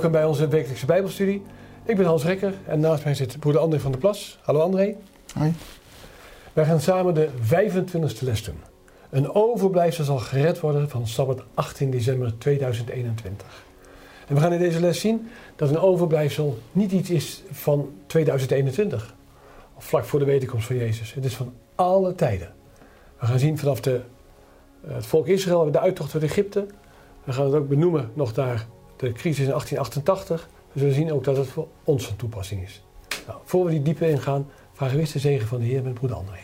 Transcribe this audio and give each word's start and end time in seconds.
Welkom 0.00 0.20
bij 0.20 0.28
onze 0.28 0.48
wekelijkse 0.48 0.86
Bijbelstudie. 0.86 1.42
Ik 1.84 1.96
ben 1.96 2.06
Hans 2.06 2.24
Rekker 2.24 2.54
en 2.66 2.80
naast 2.80 3.04
mij 3.04 3.14
zit 3.14 3.40
broeder 3.40 3.62
André 3.62 3.80
van 3.80 3.90
der 3.90 4.00
Plas. 4.00 4.38
Hallo 4.42 4.60
André. 4.60 4.96
Hoi. 5.34 5.52
Wij 6.52 6.64
gaan 6.64 6.80
samen 6.80 7.14
de 7.14 7.28
25e 7.28 8.20
les 8.20 8.44
doen. 8.44 8.60
Een 9.10 9.34
overblijfsel 9.34 10.04
zal 10.04 10.18
gered 10.18 10.60
worden 10.60 10.88
van 10.88 11.06
Sabbat 11.06 11.42
18 11.54 11.90
december 11.90 12.38
2021. 12.38 13.46
En 14.28 14.34
we 14.34 14.40
gaan 14.40 14.52
in 14.52 14.58
deze 14.58 14.80
les 14.80 15.00
zien 15.00 15.28
dat 15.56 15.68
een 15.68 15.78
overblijfsel 15.78 16.58
niet 16.72 16.92
iets 16.92 17.10
is 17.10 17.42
van 17.50 17.92
2021. 18.06 19.14
Of 19.74 19.84
vlak 19.84 20.04
voor 20.04 20.18
de 20.18 20.24
wederkomst 20.24 20.66
van 20.66 20.76
Jezus. 20.76 21.14
Het 21.14 21.24
is 21.24 21.34
van 21.34 21.52
alle 21.74 22.14
tijden. 22.14 22.52
We 23.18 23.26
gaan 23.26 23.38
zien 23.38 23.58
vanaf 23.58 23.80
de, 23.80 24.00
het 24.86 25.06
volk 25.06 25.26
Israël, 25.26 25.70
de 25.70 25.80
uittocht 25.80 26.14
uit 26.14 26.22
Egypte. 26.22 26.66
We 27.24 27.32
gaan 27.32 27.44
het 27.44 27.54
ook 27.54 27.68
benoemen 27.68 28.10
nog 28.14 28.34
naar 28.34 28.66
de 29.00 29.12
crisis 29.12 29.44
in 29.44 29.50
1888. 29.50 30.48
We 30.72 30.78
zullen 30.78 30.94
zien 30.94 31.12
ook 31.12 31.24
dat 31.24 31.36
het 31.36 31.48
voor 31.48 31.68
ons 31.84 32.06
van 32.06 32.16
toepassing 32.16 32.62
is. 32.62 32.82
Nou, 33.26 33.38
voor 33.44 33.64
we 33.64 33.70
die 33.70 33.82
diepe 33.82 34.10
ingaan, 34.10 34.46
vragen 34.72 34.94
we 34.94 35.00
eerst 35.00 35.12
de 35.12 35.18
zegen 35.18 35.48
van 35.48 35.58
de 35.58 35.64
Heer 35.64 35.82
met 35.82 35.94
broeder 35.94 36.18
André. 36.18 36.38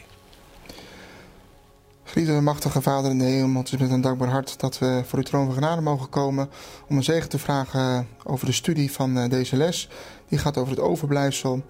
Geliefde 2.02 2.40
machtige 2.40 2.82
Vader 2.82 3.10
in 3.10 3.18
de 3.18 3.24
hemel, 3.24 3.62
het 3.62 3.72
is 3.72 3.78
met 3.78 3.90
een 3.90 4.00
dankbaar 4.00 4.28
hart 4.28 4.60
dat 4.60 4.78
we 4.78 5.02
voor 5.04 5.18
uw 5.18 5.24
troon 5.24 5.44
van 5.44 5.54
genade 5.54 5.80
mogen 5.80 6.08
komen 6.08 6.48
om 6.88 6.96
een 6.96 7.04
zegen 7.04 7.28
te 7.28 7.38
vragen 7.38 8.08
over 8.24 8.46
de 8.46 8.52
studie 8.52 8.92
van 8.92 9.18
eh, 9.18 9.30
deze 9.30 9.56
les. 9.56 9.88
Die 10.28 10.38
gaat 10.38 10.56
over 10.56 10.70
het 10.70 10.80
overblijfsel. 10.80 11.62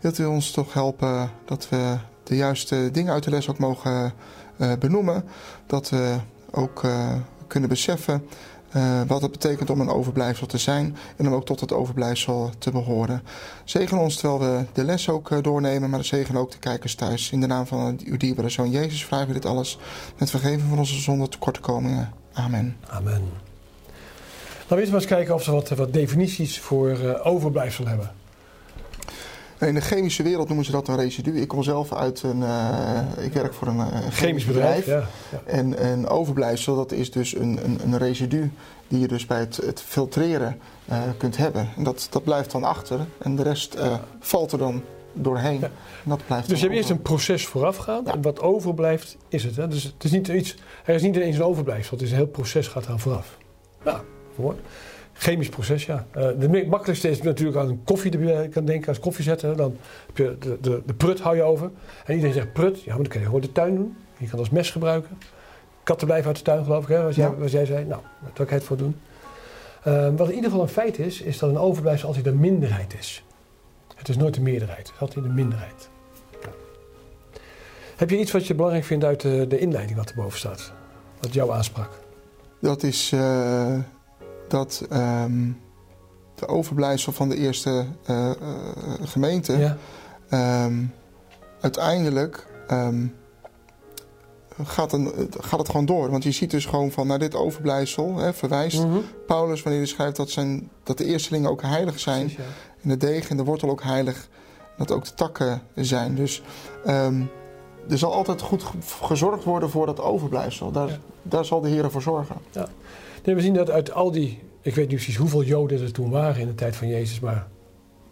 Wilt 0.00 0.18
u 0.18 0.24
ons 0.24 0.50
toch 0.50 0.72
helpen 0.72 1.30
dat 1.44 1.68
we 1.68 1.96
de 2.22 2.36
juiste 2.36 2.88
dingen 2.92 3.12
uit 3.12 3.24
de 3.24 3.30
les 3.30 3.48
ook 3.48 3.58
mogen 3.58 4.12
uh, 4.58 4.72
benoemen? 4.78 5.24
Dat 5.66 5.88
we 5.88 6.16
ook 6.50 6.82
uh, 6.82 7.14
kunnen 7.46 7.68
beseffen 7.68 8.28
uh, 8.76 9.00
wat 9.06 9.22
het 9.22 9.30
betekent 9.30 9.70
om 9.70 9.80
een 9.80 9.88
overblijfsel 9.88 10.46
te 10.46 10.58
zijn 10.58 10.96
en 11.16 11.26
om 11.26 11.34
ook 11.34 11.46
tot 11.46 11.60
het 11.60 11.72
overblijfsel 11.72 12.50
te 12.58 12.70
behoren. 12.70 13.22
Zegen 13.64 13.98
ons 13.98 14.16
terwijl 14.16 14.40
we 14.40 14.64
de 14.72 14.84
les 14.84 15.08
ook 15.08 15.30
uh, 15.30 15.42
doornemen, 15.42 15.90
maar 15.90 16.04
zegen 16.04 16.36
ook 16.36 16.50
de 16.50 16.58
kijkers 16.58 16.94
thuis. 16.94 17.30
In 17.30 17.40
de 17.40 17.46
naam 17.46 17.66
van 17.66 18.00
uw 18.04 18.16
dierbare 18.16 18.48
Zoon 18.48 18.70
Jezus 18.70 19.04
vragen 19.04 19.26
we 19.26 19.32
dit 19.32 19.46
alles 19.46 19.78
met 20.18 20.30
vergeving 20.30 20.68
van 20.68 20.78
onze 20.78 21.00
zonde 21.00 21.28
tekortkomingen. 21.28 22.12
Amen. 22.32 22.76
Amen. 22.88 23.22
Laten 24.58 24.68
we 24.68 24.76
eerst 24.76 24.90
maar 24.90 25.00
eens 25.00 25.10
kijken 25.10 25.34
of 25.34 25.42
ze 25.42 25.50
wat, 25.50 25.68
wat 25.68 25.92
definities 25.92 26.60
voor 26.60 26.90
uh, 26.90 27.26
overblijfsel 27.26 27.86
hebben. 27.86 28.21
In 29.66 29.74
de 29.74 29.80
chemische 29.80 30.22
wereld 30.22 30.46
noemen 30.46 30.64
ze 30.64 30.72
dat 30.72 30.88
een 30.88 30.96
residu. 30.96 31.40
Ik 31.40 31.48
kom 31.48 31.62
zelf 31.62 31.92
uit 31.92 32.22
een. 32.22 32.40
Uh, 32.40 32.98
ik 33.20 33.32
werk 33.32 33.54
voor 33.54 33.68
een 33.68 33.76
uh, 33.76 33.86
chemisch, 33.86 34.18
chemisch 34.18 34.44
bedrijf. 34.44 34.84
bedrijf. 34.84 35.04
Ja, 35.30 35.38
ja. 35.46 35.52
En 35.52 35.90
een 35.90 36.08
overblijfsel, 36.08 36.76
dat 36.76 36.92
is 36.92 37.10
dus 37.10 37.34
een, 37.34 37.58
een, 37.64 37.80
een 37.84 37.98
residu 37.98 38.52
die 38.88 39.00
je 39.00 39.08
dus 39.08 39.26
bij 39.26 39.38
het, 39.38 39.56
het 39.56 39.80
filtreren 39.80 40.58
uh, 40.90 40.98
kunt 41.16 41.36
hebben. 41.36 41.68
En 41.76 41.84
dat, 41.84 42.06
dat 42.10 42.24
blijft 42.24 42.50
dan 42.50 42.64
achter 42.64 43.00
en 43.18 43.36
de 43.36 43.42
rest 43.42 43.76
valt 44.20 44.52
er 44.52 44.58
dan 44.58 44.82
doorheen. 45.12 45.60
Ja. 45.60 45.70
En 46.04 46.10
dat 46.10 46.26
blijft 46.26 46.48
dus 46.48 46.60
je 46.60 46.64
hebt 46.64 46.76
eerst 46.76 46.90
een 46.90 47.02
proces 47.02 47.46
voorafgaand 47.46 48.08
en 48.08 48.22
wat 48.22 48.40
overblijft 48.40 49.16
is 49.28 49.44
het. 49.44 49.56
Hè? 49.56 49.68
Dus 49.68 49.82
het 49.82 50.04
is 50.04 50.10
niet 50.10 50.28
iets, 50.28 50.56
er 50.84 50.94
is 50.94 51.02
niet 51.02 51.16
ineens 51.16 51.36
een 51.36 51.44
overblijfsel, 51.44 51.96
het 51.96 52.06
is 52.06 52.10
een 52.10 52.16
heel 52.16 52.26
proces 52.26 52.68
gaat 52.68 52.86
aan 52.86 53.00
vooraf. 53.00 53.38
Nou, 53.84 54.00
voor. 54.34 54.54
Chemisch 55.22 55.48
proces, 55.48 55.86
ja. 55.86 56.06
Uh, 56.16 56.28
de 56.38 56.66
makkelijkste 56.68 57.10
is 57.10 57.22
natuurlijk 57.22 57.58
aan 57.58 57.68
een 57.68 57.84
koffie. 57.84 58.18
Je 58.18 58.48
kan 58.48 58.64
denken 58.64 58.88
als 58.88 58.98
koffie 58.98 59.24
zetten. 59.24 59.56
Dan 59.56 59.76
heb 60.06 60.16
je 60.16 60.36
de, 60.38 60.58
de, 60.60 60.82
de 60.86 60.94
prut 60.94 61.20
hou 61.20 61.36
je 61.36 61.42
over. 61.42 61.70
En 62.04 62.14
iedereen 62.14 62.34
zegt 62.34 62.52
prut. 62.52 62.82
Ja, 62.82 62.88
maar 62.88 62.96
dan 62.96 63.06
kun 63.06 63.20
je 63.20 63.26
gewoon 63.26 63.40
de 63.40 63.52
tuin 63.52 63.74
doen. 63.74 63.96
Je 64.16 64.28
kan 64.28 64.38
als 64.38 64.50
mes 64.50 64.70
gebruiken. 64.70 65.18
Katten 65.82 66.06
blijven 66.06 66.28
uit 66.28 66.36
de 66.36 66.42
tuin, 66.42 66.64
geloof 66.64 66.82
ik, 66.82 66.88
hè, 66.88 67.02
als, 67.02 67.16
jij, 67.16 67.28
als 67.42 67.52
jij 67.52 67.64
zei. 67.64 67.84
Nou, 67.84 68.00
daar 68.20 68.30
wil 68.34 68.46
ik 68.46 68.52
het 68.52 68.64
voor 68.64 68.76
doen. 68.76 68.96
Uh, 69.86 70.08
wat 70.16 70.28
in 70.28 70.34
ieder 70.34 70.50
geval 70.50 70.64
een 70.64 70.72
feit 70.72 70.98
is, 70.98 71.20
is 71.20 71.38
dat 71.38 71.50
een 71.50 71.58
overblijfsel 71.58 72.08
altijd 72.08 72.26
een 72.26 72.40
minderheid 72.40 72.94
is. 72.98 73.24
Het 73.96 74.08
is 74.08 74.16
nooit 74.16 74.34
de 74.34 74.40
meerderheid. 74.40 74.86
Het 74.86 74.94
is 74.94 75.00
altijd 75.00 75.24
een 75.24 75.34
minderheid. 75.34 75.88
Ja. 76.42 76.48
Heb 77.96 78.10
je 78.10 78.18
iets 78.18 78.32
wat 78.32 78.46
je 78.46 78.54
belangrijk 78.54 78.84
vindt 78.84 79.04
uit 79.04 79.20
de, 79.20 79.46
de 79.48 79.58
inleiding 79.58 79.98
wat 79.98 80.10
erboven 80.10 80.38
staat? 80.38 80.72
Wat 81.20 81.34
jou 81.34 81.52
aansprak? 81.52 81.90
Dat 82.60 82.82
is... 82.82 83.12
Uh 83.12 83.78
dat 84.52 84.86
um, 84.92 85.60
de 86.34 86.48
overblijfsel 86.48 87.12
van 87.12 87.28
de 87.28 87.36
eerste 87.36 87.86
uh, 88.10 88.26
uh, 88.26 88.32
gemeente 89.02 89.76
ja. 90.30 90.64
um, 90.64 90.92
uiteindelijk 91.60 92.46
um, 92.70 93.14
gaat, 94.62 94.92
een, 94.92 95.12
gaat 95.40 95.58
het 95.58 95.68
gewoon 95.68 95.86
door. 95.86 96.10
Want 96.10 96.22
je 96.22 96.30
ziet 96.30 96.50
dus 96.50 96.66
gewoon 96.66 96.90
van 96.90 97.06
naar 97.06 97.18
dit 97.18 97.34
overblijfsel 97.34 98.16
hè, 98.16 98.32
verwijst 98.32 98.84
mm 98.84 98.90
-hmm. 98.90 99.04
Paulus 99.26 99.62
wanneer 99.62 99.80
hij 99.80 99.90
schrijft 99.90 100.16
dat, 100.16 100.30
zijn, 100.30 100.70
dat 100.82 100.98
de 100.98 101.04
eerstelingen 101.04 101.50
ook 101.50 101.62
heilig 101.62 101.98
zijn. 101.98 102.24
Precies, 102.24 102.44
ja. 102.44 102.50
En 102.82 102.88
de 102.88 102.96
degen 102.96 103.30
en 103.30 103.36
de 103.36 103.44
wortel 103.44 103.70
ook 103.70 103.82
heilig. 103.82 104.28
Dat 104.76 104.90
ook 104.90 105.04
de 105.04 105.14
takken 105.14 105.62
zijn. 105.74 106.14
Dus 106.14 106.42
er 107.88 107.98
zal 107.98 108.12
altijd 108.12 108.40
goed 108.40 108.64
gezorgd 109.02 109.44
worden 109.44 109.70
voor 109.70 109.86
dat 109.86 110.00
overblijfsel. 110.00 110.70
Daar, 110.70 110.88
ja. 110.88 110.98
daar 111.22 111.44
zal 111.44 111.60
de 111.60 111.68
Heer 111.68 111.90
voor 111.90 112.02
zorgen. 112.02 112.36
Ja. 112.50 112.68
Nee, 113.24 113.34
we 113.34 113.40
zien 113.40 113.54
dat 113.54 113.70
uit 113.70 113.92
al 113.92 114.10
die, 114.10 114.42
ik 114.60 114.74
weet 114.74 114.88
niet 114.88 114.96
precies 114.96 115.16
hoeveel 115.16 115.42
Joden 115.42 115.82
er 115.82 115.92
toen 115.92 116.10
waren 116.10 116.40
in 116.40 116.46
de 116.46 116.54
tijd 116.54 116.76
van 116.76 116.88
Jezus, 116.88 117.20
maar 117.20 117.46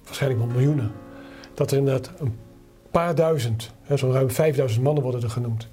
waarschijnlijk 0.04 0.42
wel 0.42 0.52
miljoenen. 0.52 0.92
Dat 1.54 1.70
er 1.70 1.78
inderdaad 1.78 2.10
een 2.18 2.36
paar 2.90 3.14
duizend, 3.14 3.70
zo'n 3.94 4.12
ruim 4.12 4.30
5000 4.30 4.82
mannen 4.82 5.02
worden 5.02 5.22
er 5.22 5.30
genoemd, 5.30 5.68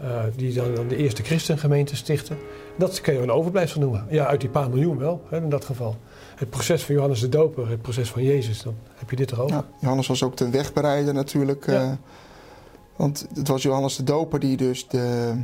uh, 0.00 0.22
die 0.36 0.52
dan, 0.52 0.74
dan 0.74 0.88
de 0.88 0.96
eerste 0.96 1.22
christengemeente 1.22 1.96
stichten. 1.96 2.38
Dat 2.78 3.00
kun 3.00 3.14
je 3.14 3.20
een 3.20 3.30
overblijfsel 3.30 3.80
noemen. 3.80 4.06
Ja, 4.10 4.26
uit 4.26 4.40
die 4.40 4.50
paar 4.50 4.70
miljoen 4.70 4.98
wel, 4.98 5.22
hè, 5.28 5.36
in 5.36 5.48
dat 5.48 5.64
geval. 5.64 5.96
Het 6.36 6.50
proces 6.50 6.84
van 6.84 6.94
Johannes 6.94 7.20
de 7.20 7.28
Doper, 7.28 7.68
het 7.68 7.82
proces 7.82 8.10
van 8.10 8.22
Jezus, 8.22 8.62
dan 8.62 8.74
heb 8.94 9.10
je 9.10 9.16
dit 9.16 9.32
erover. 9.32 9.56
Ja, 9.56 9.64
Johannes 9.80 10.06
was 10.06 10.22
ook 10.22 10.36
de 10.36 10.50
wegbereider 10.50 11.14
natuurlijk. 11.14 11.66
Ja. 11.66 11.84
Uh, 11.84 11.92
want 12.96 13.26
het 13.34 13.48
was 13.48 13.62
Johannes 13.62 13.96
de 13.96 14.04
Doper 14.04 14.40
die 14.40 14.56
dus 14.56 14.88
de, 14.88 15.34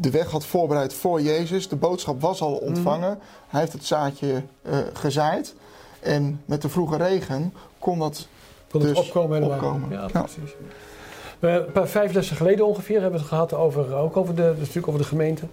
de 0.00 0.10
weg 0.10 0.30
had 0.30 0.46
voorbereid 0.46 0.94
voor 0.94 1.20
Jezus. 1.20 1.68
De 1.68 1.76
boodschap 1.76 2.20
was 2.20 2.40
al 2.40 2.54
ontvangen. 2.54 3.10
Mm. 3.10 3.20
Hij 3.46 3.60
heeft 3.60 3.72
het 3.72 3.84
zaadje 3.84 4.42
uh, 4.62 4.78
gezaaid. 4.92 5.54
En 6.00 6.40
met 6.44 6.62
de 6.62 6.68
vroege 6.68 6.96
regen 6.96 7.52
kon 7.78 7.98
dat 7.98 8.28
kon 8.70 8.80
dus 8.80 8.88
het 8.88 8.98
opkomen. 8.98 9.42
opkomen. 9.42 9.90
Ja, 9.90 10.08
ja, 10.12 10.20
precies. 10.20 10.54
We, 11.38 11.48
een 11.48 11.72
paar 11.72 11.88
vijf 11.88 12.12
lessen 12.12 12.36
geleden 12.36 12.66
ongeveer 12.66 13.00
hebben 13.00 13.12
we 13.12 13.18
het 13.18 13.28
gehad 13.28 13.54
over, 13.54 13.94
ook 13.94 14.16
over 14.16 14.34
de, 14.34 14.54
natuurlijk 14.58 14.86
over 14.86 15.00
de 15.00 15.06
gemeente. 15.06 15.44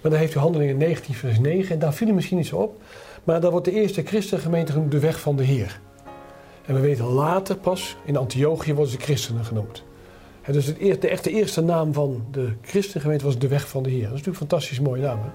Maar 0.00 0.10
dan 0.10 0.20
heeft 0.20 0.34
u 0.34 0.38
handelingen 0.38 0.76
19 0.76 1.14
vers 1.14 1.38
9. 1.38 1.74
En 1.74 1.78
daar 1.78 1.92
viel 1.92 2.14
misschien 2.14 2.36
niet 2.36 2.46
zo 2.46 2.56
op. 2.56 2.80
Maar 3.24 3.40
daar 3.40 3.50
wordt 3.50 3.66
de 3.66 3.72
eerste 3.72 4.02
christengemeente 4.02 4.72
genoemd 4.72 4.90
de 4.90 4.98
weg 4.98 5.20
van 5.20 5.36
de 5.36 5.42
Heer. 5.42 5.80
En 6.66 6.74
we 6.74 6.80
weten 6.80 7.04
later 7.04 7.56
pas, 7.56 7.96
in 8.04 8.16
Antiochië 8.16 8.74
worden 8.74 8.92
ze 8.92 8.98
christenen 8.98 9.44
genoemd. 9.44 9.82
Dus 10.52 10.66
het 10.66 10.78
eerste, 10.78 11.00
de 11.00 11.08
echte 11.08 11.30
eerste 11.30 11.60
naam 11.60 11.92
van 11.92 12.26
de 12.30 12.52
christengemeente 12.62 13.24
was 13.24 13.38
de 13.38 13.48
weg 13.48 13.68
van 13.68 13.82
de 13.82 13.90
Heer. 13.90 14.02
Dat 14.02 14.12
is 14.12 14.16
natuurlijk 14.16 14.40
een 14.40 14.48
fantastisch 14.48 14.80
mooie 14.80 15.02
naam. 15.02 15.18
Hè? 15.18 15.28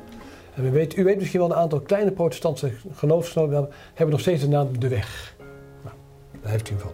En 0.56 0.63
we 0.63 0.69
weten, 0.69 1.00
u 1.00 1.03
weet 1.03 1.18
misschien 1.18 1.40
wel 1.40 1.50
een 1.50 1.56
aantal 1.56 1.79
kleine 1.79 2.12
protestantse 2.12 2.72
geloofsgenoten 2.94 3.69
hebben 3.94 4.09
nog 4.09 4.19
steeds 4.19 4.41
de 4.41 4.47
naam 4.47 4.79
de 4.79 4.88
weg. 4.88 5.35
Nou, 5.84 5.96
daar 6.41 6.51
heeft 6.51 6.69
u 6.69 6.79
van. 6.79 6.91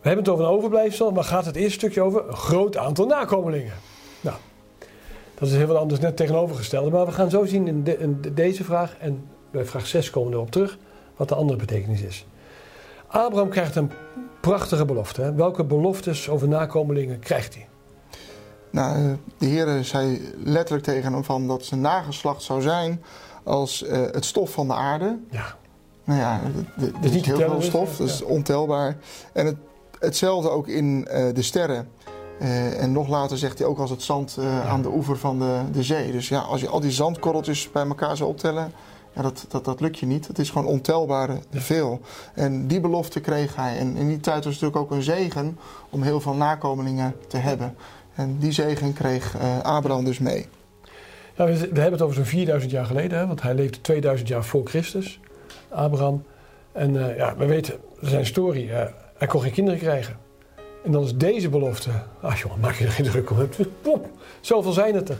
We 0.00 0.08
hebben 0.08 0.24
het 0.24 0.32
over 0.32 0.44
een 0.44 0.50
overblijfsel, 0.50 1.10
maar 1.10 1.24
gaat 1.24 1.44
het 1.44 1.56
eerste 1.56 1.78
stukje 1.78 2.02
over 2.02 2.28
een 2.28 2.36
groot 2.36 2.76
aantal 2.76 3.06
nakomelingen. 3.06 3.74
Nou, 4.20 4.36
dat 5.34 5.48
is 5.48 5.54
heel 5.54 5.66
wat 5.66 5.76
anders 5.76 6.00
net 6.00 6.16
tegenovergestelde. 6.16 6.90
Maar 6.90 7.06
we 7.06 7.12
gaan 7.12 7.30
zo 7.30 7.44
zien 7.44 7.66
in, 7.66 8.00
in 8.00 8.20
deze 8.34 8.64
vraag, 8.64 8.96
en 8.98 9.24
bij 9.50 9.64
vraag 9.64 9.86
6 9.86 10.10
komen 10.10 10.30
we 10.30 10.36
erop 10.36 10.50
terug, 10.50 10.78
wat 11.16 11.28
de 11.28 11.34
andere 11.34 11.58
betekenis 11.58 12.02
is. 12.02 12.26
Abraham 13.06 13.48
krijgt 13.48 13.76
een 13.76 13.90
prachtige 14.40 14.84
belofte. 14.84 15.22
Hè? 15.22 15.34
Welke 15.34 15.64
beloftes 15.64 16.28
over 16.28 16.48
nakomelingen 16.48 17.18
krijgt 17.18 17.54
hij? 17.54 17.68
Nou, 18.70 19.16
de 19.38 19.46
Heer 19.46 19.84
zei 19.84 20.32
letterlijk 20.44 20.84
tegen 20.84 21.12
hem 21.12 21.24
van 21.24 21.46
dat 21.46 21.64
zijn 21.64 21.80
nageslacht 21.80 22.42
zou 22.42 22.62
zijn 22.62 23.02
als 23.44 23.82
uh, 23.82 23.90
het 23.92 24.24
stof 24.24 24.50
van 24.50 24.66
de 24.66 24.74
aarde. 24.74 25.18
Ja. 25.30 25.56
Nou 26.04 26.20
ja, 26.20 26.40
dat 26.76 26.90
is 27.00 27.10
niet 27.10 27.26
heel 27.26 27.36
veel 27.36 27.62
stof, 27.62 27.96
dat 27.96 28.08
is 28.08 28.18
ja. 28.18 28.24
ontelbaar. 28.24 28.96
En 29.32 29.46
het, 29.46 29.56
hetzelfde 29.98 30.50
ook 30.50 30.68
in 30.68 31.08
uh, 31.10 31.34
de 31.34 31.42
sterren. 31.42 31.88
Uh, 32.42 32.82
en 32.82 32.92
nog 32.92 33.08
later 33.08 33.38
zegt 33.38 33.58
hij 33.58 33.66
ook 33.66 33.78
als 33.78 33.90
het 33.90 34.02
zand 34.02 34.36
ja. 34.40 34.62
aan 34.62 34.82
de 34.82 34.88
oever 34.88 35.16
van 35.16 35.38
de, 35.38 35.60
de 35.72 35.82
zee. 35.82 36.12
Dus 36.12 36.28
ja, 36.28 36.40
als 36.40 36.60
je 36.60 36.68
al 36.68 36.80
die 36.80 36.90
zandkorreltjes 36.90 37.70
bij 37.70 37.86
elkaar 37.86 38.16
zou 38.16 38.30
optellen, 38.30 38.72
ja, 39.14 39.22
dat, 39.22 39.44
dat, 39.48 39.64
dat 39.64 39.80
lukt 39.80 39.98
je 39.98 40.06
niet. 40.06 40.26
Het 40.26 40.38
is 40.38 40.50
gewoon 40.50 40.66
ontelbare 40.66 41.38
veel. 41.50 42.00
En 42.34 42.66
die 42.66 42.80
belofte 42.80 43.20
kreeg 43.20 43.56
hij. 43.56 43.78
En 43.78 43.96
in 43.96 44.08
die 44.08 44.20
tijd 44.20 44.44
was 44.44 44.54
het 44.54 44.62
natuurlijk 44.62 44.92
ook 44.92 44.98
een 44.98 45.02
zegen 45.02 45.58
om 45.90 46.02
heel 46.02 46.20
veel 46.20 46.34
nakomelingen 46.34 47.14
te 47.28 47.36
hebben. 47.36 47.74
En 48.14 48.38
die 48.38 48.52
zegen 48.52 48.92
kreeg 48.92 49.36
uh, 49.36 49.60
Abraham 49.60 50.04
dus 50.04 50.18
mee. 50.18 50.46
Ja, 51.36 51.44
we, 51.44 51.52
hebben 51.52 51.92
het 51.92 52.02
over 52.02 52.14
zo'n 52.14 52.24
4000 52.24 52.72
jaar 52.72 52.86
geleden, 52.86 53.18
hè, 53.18 53.26
want 53.26 53.42
hij 53.42 53.54
leefde 53.54 53.80
2000 53.80 54.28
jaar 54.28 54.44
voor 54.44 54.66
Christus, 54.66 55.20
Abraham. 55.68 56.24
En 56.72 56.94
uh, 56.94 57.16
ja, 57.16 57.36
we 57.36 57.46
weten 57.46 57.74
zijn 58.00 58.26
story. 58.26 58.68
Uh, 58.68 58.82
hij 59.16 59.26
kon 59.28 59.42
geen 59.42 59.52
kinderen 59.52 59.80
krijgen. 59.80 60.16
En 60.84 60.92
dan 60.92 61.02
is 61.02 61.16
deze 61.16 61.48
belofte. 61.48 61.90
Ah 62.20 62.36
jongen, 62.36 62.60
maak 62.60 62.74
je 62.74 62.84
er 62.84 62.90
geen 62.90 63.06
druk 63.06 63.30
om. 63.30 63.48
Zoveel 64.40 64.72
zijn 64.72 64.94
het 64.94 65.08
er. 65.08 65.18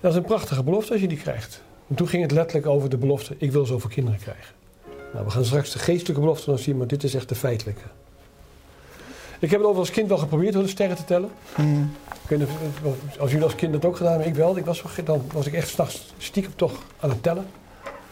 Dat 0.00 0.10
is 0.10 0.16
een 0.16 0.24
prachtige 0.24 0.62
belofte 0.62 0.92
als 0.92 1.00
je 1.00 1.08
die 1.08 1.18
krijgt. 1.18 1.62
En 1.88 1.94
toen 1.94 2.08
ging 2.08 2.22
het 2.22 2.32
letterlijk 2.32 2.66
over 2.66 2.88
de 2.88 2.96
belofte: 2.96 3.34
ik 3.38 3.52
wil 3.52 3.66
zoveel 3.66 3.90
kinderen 3.90 4.20
krijgen. 4.20 4.54
Nou, 5.12 5.24
we 5.24 5.30
gaan 5.30 5.44
straks 5.44 5.72
de 5.72 5.78
geestelijke 5.78 6.20
belofte 6.20 6.50
nog 6.50 6.58
zien, 6.58 6.76
maar 6.76 6.86
dit 6.86 7.04
is 7.04 7.14
echt 7.14 7.28
de 7.28 7.34
feitelijke. 7.34 7.82
Ik 9.38 9.50
heb 9.50 9.60
het 9.60 9.68
over 9.68 9.80
als 9.80 9.90
kind 9.90 10.08
wel 10.08 10.18
geprobeerd 10.18 10.56
om 10.56 10.62
de 10.62 10.68
sterren 10.68 10.96
te 10.96 11.04
tellen. 11.04 11.30
Mm. 11.56 11.92
Ik 12.22 12.28
weet 12.28 12.38
niet 12.38 12.48
of- 12.82 13.18
als 13.18 13.30
jullie 13.30 13.44
als 13.44 13.54
kind 13.54 13.72
dat 13.72 13.84
ook 13.84 13.96
gedaan 13.96 14.12
hebben, 14.12 14.28
ik 14.30 14.34
wel. 14.34 14.56
Ik 14.56 14.64
was, 14.64 14.82
dan 15.04 15.22
was 15.32 15.46
ik 15.46 15.52
echt 15.52 15.68
s'nachts 15.68 16.14
stiekem 16.18 16.52
toch 16.56 16.72
aan 17.00 17.10
het 17.10 17.22
tellen. 17.22 17.46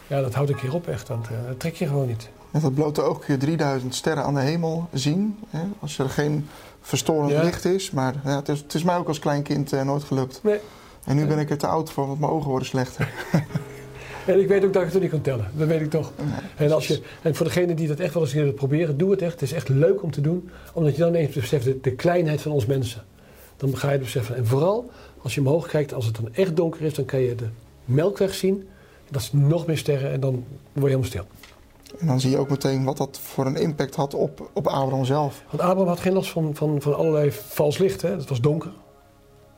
Ja, 0.07 0.21
dat 0.21 0.33
houdt 0.33 0.49
een 0.49 0.55
keer 0.55 0.73
op 0.73 0.87
echt, 0.87 1.07
want 1.07 1.27
eh, 1.27 1.33
dat 1.47 1.59
trek 1.59 1.75
je 1.75 1.87
gewoon 1.87 2.07
niet. 2.07 2.29
Met 2.51 2.61
het 2.61 2.73
blote 2.73 3.01
oog 3.01 3.19
kun 3.19 3.33
je 3.33 3.39
3000 3.39 3.95
sterren 3.95 4.23
aan 4.23 4.33
de 4.33 4.39
hemel 4.41 4.87
zien. 4.93 5.39
Hè, 5.49 5.59
als 5.79 5.97
er 5.99 6.09
geen 6.09 6.47
verstorend 6.81 7.31
Ja. 7.31 7.43
licht 7.43 7.65
is. 7.65 7.91
Maar 7.91 8.13
ja, 8.23 8.35
het, 8.35 8.49
is, 8.49 8.59
het 8.59 8.73
is 8.73 8.83
mij 8.83 8.95
ook 8.97 9.07
als 9.07 9.19
klein 9.19 9.41
kind 9.43 9.73
eh, 9.73 9.81
nooit 9.81 10.03
gelukt. 10.03 10.39
Nee. 10.43 10.59
En 11.05 11.15
nu 11.15 11.25
ben 11.25 11.39
ik 11.39 11.49
er 11.49 11.57
te 11.57 11.67
oud 11.67 11.91
voor, 11.91 12.07
want 12.07 12.19
mijn 12.19 12.31
ogen 12.31 12.49
worden 12.49 12.67
slechter. 12.67 13.09
En 14.25 14.39
ik 14.39 14.47
weet 14.47 14.65
ook 14.65 14.73
dat 14.73 14.81
ik 14.81 14.87
het 14.87 14.95
er 14.95 15.01
niet 15.01 15.09
kan 15.09 15.21
tellen. 15.21 15.51
Dat 15.55 15.67
weet 15.67 15.81
ik 15.81 15.89
toch. 15.89 16.11
En, 16.55 16.71
als 16.71 16.87
je, 16.87 17.01
en 17.21 17.35
voor 17.35 17.45
degenen 17.45 17.75
die 17.75 17.87
dat 17.87 17.99
echt 17.99 18.13
wel 18.13 18.23
eens 18.23 18.33
willen 18.33 18.53
proberen, 18.53 18.97
doe 18.97 19.11
het 19.11 19.21
echt. 19.21 19.31
Het 19.31 19.41
is 19.41 19.51
echt 19.51 19.69
leuk 19.69 20.03
om 20.03 20.11
te 20.11 20.21
doen, 20.21 20.49
omdat 20.73 20.95
je 20.95 21.01
dan 21.01 21.13
eens 21.13 21.35
beseft 21.35 21.63
de, 21.63 21.79
de 21.81 21.91
kleinheid 21.91 22.41
van 22.41 22.51
ons 22.51 22.65
mensen. 22.65 23.03
Dan 23.57 23.77
ga 23.77 23.87
je 23.87 23.93
het 23.93 24.01
beseffen. 24.01 24.35
En 24.35 24.45
vooral 24.45 24.91
als 25.21 25.35
je 25.35 25.41
omhoog 25.41 25.67
kijkt, 25.67 25.93
als 25.93 26.05
het 26.05 26.15
dan 26.15 26.33
echt 26.33 26.55
donker 26.55 26.81
is, 26.81 26.93
dan 26.93 27.05
kan 27.05 27.19
je 27.19 27.35
de 27.35 27.47
melkweg 27.85 28.33
zien. 28.33 28.67
Dat 29.09 29.21
is 29.21 29.31
nog 29.31 29.65
meer 29.65 29.77
sterren 29.77 30.11
en 30.11 30.19
dan 30.19 30.33
word 30.33 30.45
je 30.73 30.81
helemaal 30.81 31.03
stil. 31.03 31.25
En 31.99 32.07
dan 32.07 32.19
zie 32.19 32.29
je 32.29 32.37
ook 32.37 32.49
meteen 32.49 32.83
wat 32.83 32.97
dat 32.97 33.19
voor 33.21 33.45
een 33.45 33.55
impact 33.55 33.95
had 33.95 34.13
op, 34.13 34.49
op 34.53 34.67
Abraham 34.67 35.05
zelf. 35.05 35.43
Want 35.49 35.61
Abraham 35.61 35.87
had 35.87 35.99
geen 35.99 36.13
last 36.13 36.31
van, 36.31 36.55
van, 36.55 36.81
van 36.81 36.95
allerlei 36.95 37.31
vals 37.31 37.77
licht. 37.77 38.01
Hè? 38.01 38.09
Het 38.09 38.29
was 38.29 38.41
donker. 38.41 38.71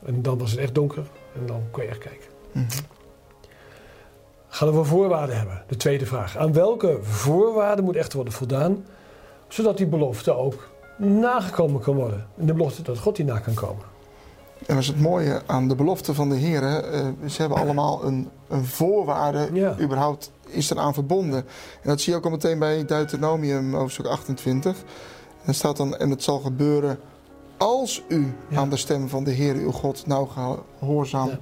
En 0.04 0.22
dan 0.22 0.38
was 0.38 0.50
het 0.50 0.60
echt 0.60 0.74
donker. 0.74 1.04
En 1.34 1.46
dan 1.46 1.60
kon 1.70 1.82
je 1.82 1.88
echt 1.88 1.98
kijken. 1.98 2.28
Mhm. 2.52 2.66
Gaan 4.54 4.72
we 4.78 4.84
voorwaarden 4.84 5.36
hebben? 5.36 5.62
De 5.66 5.76
tweede 5.76 6.06
vraag. 6.06 6.36
Aan 6.36 6.52
welke 6.52 6.98
voorwaarden 7.02 7.84
moet 7.84 7.96
echt 7.96 8.12
worden 8.12 8.32
voldaan, 8.32 8.84
zodat 9.48 9.76
die 9.76 9.86
belofte 9.86 10.32
ook 10.36 10.68
nagekomen 10.98 11.80
kan 11.80 11.94
worden? 11.94 12.26
En 12.38 12.46
de 12.46 12.52
belofte 12.52 12.82
dat 12.82 12.98
God 12.98 13.16
die 13.16 13.24
na 13.24 13.38
kan 13.38 13.54
komen. 13.54 13.82
En 14.66 14.74
dat 14.74 14.78
is 14.78 14.86
het 14.86 15.00
mooie 15.00 15.40
aan 15.46 15.68
de 15.68 15.74
belofte 15.74 16.14
van 16.14 16.28
de 16.28 16.34
Heer. 16.34 16.62
Eh, 16.62 17.06
ze 17.26 17.40
hebben 17.40 17.58
allemaal 17.58 18.04
een, 18.04 18.28
een 18.48 18.64
voorwaarde, 18.64 19.48
Ja. 19.52 19.76
überhaupt 19.80 20.30
is 20.46 20.70
eraan 20.70 20.94
verbonden. 20.94 21.38
En 21.82 21.88
dat 21.88 22.00
zie 22.00 22.12
je 22.12 22.18
ook 22.18 22.24
al 22.24 22.30
meteen 22.30 22.58
bij 22.58 22.84
Deuteronomium 22.84 23.74
hoofdstuk 23.74 24.06
28. 24.06 24.76
En 25.44 25.54
staat 25.54 25.76
dan, 25.76 25.96
en 25.96 26.10
het 26.10 26.22
zal 26.22 26.38
gebeuren 26.38 26.98
als 27.56 28.02
u 28.08 28.34
Ja. 28.48 28.58
aan 28.58 28.70
de 28.70 28.76
stem 28.76 29.08
van 29.08 29.24
de 29.24 29.30
Heer 29.30 29.54
uw 29.54 29.70
God 29.72 30.06
nauw 30.06 30.28
gehoorzaam 30.78 31.28
Ja. 31.28 31.38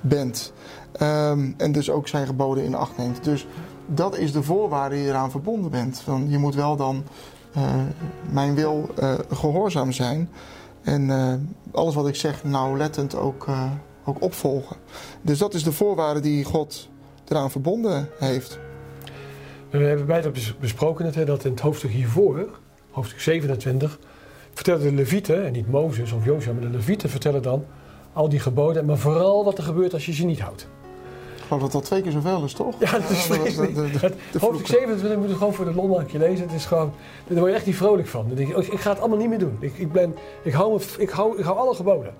bent. 0.00 0.52
Ehm, 0.98 1.52
en 1.56 1.72
dus 1.72 1.90
ook 1.90 2.08
zijn 2.08 2.26
geboden 2.26 2.64
in 2.64 2.74
acht 2.74 2.96
neemt. 2.96 3.24
Dus 3.24 3.46
dat 3.86 4.18
is 4.18 4.32
de 4.32 4.42
voorwaarde 4.42 4.94
die 4.94 5.04
je 5.04 5.10
eraan 5.10 5.30
verbonden 5.30 5.70
bent. 5.70 6.00
Van, 6.00 6.30
je 6.30 6.38
moet 6.38 6.54
wel 6.54 6.76
dan 6.76 7.04
eh, 7.52 7.74
mijn 8.30 8.54
wil 8.54 8.88
eh, 8.96 9.14
gehoorzaam 9.30 9.92
zijn. 9.92 10.28
En 10.82 11.10
eh, 11.10 11.34
alles 11.72 11.94
wat 11.94 12.08
ik 12.08 12.14
zeg 12.14 12.44
nauwlettend 12.44 13.16
ook, 13.16 13.46
ook 14.04 14.22
opvolgen. 14.22 14.76
Dus 15.22 15.38
dat 15.38 15.54
is 15.54 15.62
de 15.62 15.72
voorwaarde 15.72 16.20
die 16.20 16.44
God 16.44 16.88
eraan 17.28 17.50
verbonden 17.50 18.08
heeft. 18.18 18.58
We 19.70 19.78
hebben 19.78 20.06
beide 20.06 20.30
bes- 20.30 20.58
besproken 20.58 21.04
het, 21.04 21.14
hè, 21.14 21.24
dat 21.24 21.44
in 21.44 21.50
het 21.50 21.60
hoofdstuk 21.60 21.90
hiervoor, 21.90 22.48
hoofdstuk 22.90 23.20
27, 23.20 23.98
vertellen 24.52 24.82
de 24.82 24.92
Levieten, 24.92 25.44
en 25.44 25.52
niet 25.52 25.70
Mozes 25.70 26.12
of 26.12 26.24
Jozua, 26.24 26.52
maar 26.52 26.62
de 26.62 26.68
Levieten 26.68 27.10
vertellen 27.10 27.42
dan 27.42 27.64
al 28.12 28.28
die 28.28 28.40
geboden, 28.40 28.84
maar 28.84 28.98
vooral 28.98 29.44
wat 29.44 29.58
er 29.58 29.64
gebeurt 29.64 29.92
als 29.92 30.06
je 30.06 30.12
ze 30.12 30.24
niet 30.24 30.40
houdt. 30.40 30.68
Ik 31.44 31.50
geloof 31.50 31.62
dat 31.62 31.72
dat 31.72 31.84
twee 31.84 32.02
keer 32.02 32.12
zoveel 32.12 32.44
is, 32.44 32.52
toch? 32.52 32.74
Ja, 32.78 32.90
dat 32.90 33.10
is 33.10 33.22
vreselijk. 33.22 33.76
hoofdstuk 33.76 34.16
vloeken. 34.30 34.66
27 34.66 35.18
moet 35.18 35.28
je 35.28 35.34
gewoon 35.34 35.54
voor 35.54 35.64
de 35.64 36.04
keer 36.06 36.20
lezen. 36.20 36.46
Het 36.46 36.54
is 36.54 36.66
gewoon, 36.66 36.92
daar 37.26 37.38
word 37.38 37.50
je 37.50 37.56
echt 37.56 37.66
niet 37.66 37.76
vrolijk 37.76 38.08
van. 38.08 38.24
Dan 38.26 38.36
denk 38.36 38.48
je, 38.48 38.56
oh, 38.56 38.64
ik 38.64 38.80
ga 38.80 38.90
het 38.90 39.00
allemaal 39.00 39.18
niet 39.18 39.28
meer 39.28 39.38
doen. 39.38 39.56
Ik, 39.60 39.78
ik, 39.78 39.92
ben, 39.92 40.14
ik, 40.42 40.52
hou, 40.52 40.80
ik, 40.98 41.10
hou, 41.10 41.38
ik 41.38 41.44
hou 41.44 41.58
alle 41.58 41.74
geboden. 41.74 42.14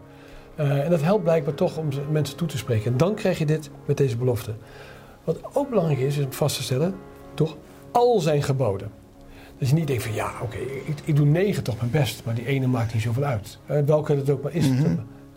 Eh, 0.54 0.84
en 0.84 0.90
dat 0.90 1.02
helpt 1.02 1.22
blijkbaar 1.22 1.54
toch 1.54 1.76
om 1.76 1.88
mensen 2.10 2.36
toe 2.36 2.48
te 2.48 2.58
spreken. 2.58 2.92
En 2.92 2.96
dan 2.96 3.14
krijg 3.14 3.38
je 3.38 3.46
dit 3.46 3.70
met 3.84 3.96
deze 3.96 4.16
belofte. 4.16 4.54
Wat 5.24 5.38
ook 5.52 5.68
belangrijk 5.68 6.00
is, 6.00 6.18
is 6.18 6.24
om 6.24 6.32
vast 6.32 6.56
te 6.56 6.62
stellen, 6.62 6.94
toch, 7.34 7.56
al 7.90 8.20
zijn 8.20 8.42
geboden. 8.42 8.90
Dat 9.58 9.68
je 9.68 9.74
niet 9.74 9.86
denkt 9.86 10.02
van, 10.02 10.14
ja, 10.14 10.30
oké, 10.42 10.58
ik, 10.58 10.98
ik 11.04 11.16
doe 11.16 11.26
negen 11.26 11.62
toch 11.62 11.76
mijn 11.76 11.90
best, 11.90 12.24
maar 12.24 12.34
die 12.34 12.46
ene 12.46 12.66
maakt 12.66 12.92
niet 12.92 13.02
zoveel 13.02 13.24
uit. 13.24 13.58
Eh, 13.66 13.78
welke 13.86 14.14
het 14.14 14.30
ook 14.30 14.42
maar 14.42 14.54
is. 14.54 14.68
Mhm. 14.68 14.96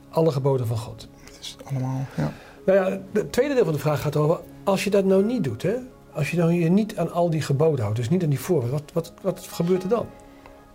Alle 0.09 0.31
geboden 0.31 0.67
van 0.67 0.77
God. 0.77 1.07
Het 1.23 1.37
is 1.41 1.57
allemaal, 1.63 2.05
ja. 2.15 2.31
Nou 2.67 2.79
ja, 2.79 2.99
het 3.13 3.31
tweede 3.31 3.53
deel 3.53 3.63
van 3.63 3.73
de 3.73 3.79
vraag 3.79 4.01
gaat 4.01 4.15
over, 4.15 4.39
als 4.63 4.83
je 4.83 4.89
dat 4.89 5.05
nou 5.05 5.23
niet 5.23 5.43
doet, 5.43 5.61
hè? 5.61 5.75
als 6.13 6.31
je 6.31 6.37
nou 6.37 6.53
je 6.53 6.69
niet 6.69 6.97
aan 6.97 7.11
al 7.11 7.29
die 7.29 7.41
geboden 7.41 7.81
houdt, 7.81 7.97
dus 7.97 8.09
niet 8.09 8.23
aan 8.23 8.29
die 8.29 8.39
voorwaarden, 8.39 8.79
wat, 8.79 8.91
wat, 8.93 9.13
wat 9.21 9.47
gebeurt 9.51 9.83
er 9.83 9.89
dan? 9.89 10.05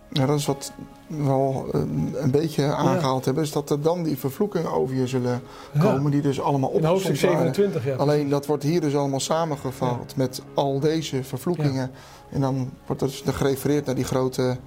Ja, 0.09 0.25
dat 0.25 0.39
is 0.39 0.45
wat 0.45 0.73
we 1.07 1.29
al 1.29 1.65
eh, 1.71 1.79
een 2.13 2.31
beetje 2.31 2.73
aangehaald 2.73 3.25
hebben. 3.25 3.43
Is 3.43 3.51
dat 3.51 3.69
er 3.69 3.81
dan 3.81 4.03
die 4.03 4.17
vervloekingen 4.17 4.71
over 4.71 4.95
je 4.95 5.07
zullen 5.07 5.41
komen. 5.79 6.11
Die 6.11 6.21
dus 6.21 6.41
allemaal 6.41 6.71
In 6.71 6.83
hoofdstuk 6.83 7.13
opgezond 7.13 7.37
waren. 7.37 7.55
27, 7.55 7.85
ja. 7.85 7.95
Alleen 7.95 8.29
dat 8.29 8.45
wordt 8.45 8.63
hier 8.63 8.81
dus 8.81 8.95
allemaal 8.95 9.19
samengevat 9.19 10.13
met 10.15 10.41
al 10.53 10.79
deze 10.79 11.23
vervloekingen. 11.23 11.91
En 12.29 12.41
dan 12.41 12.71
wordt 12.85 13.01
er 13.01 13.07
dus 13.07 13.23
gerefereerd 13.25 13.85
naar 13.85 13.95
die 13.95 14.03
grote 14.03 14.57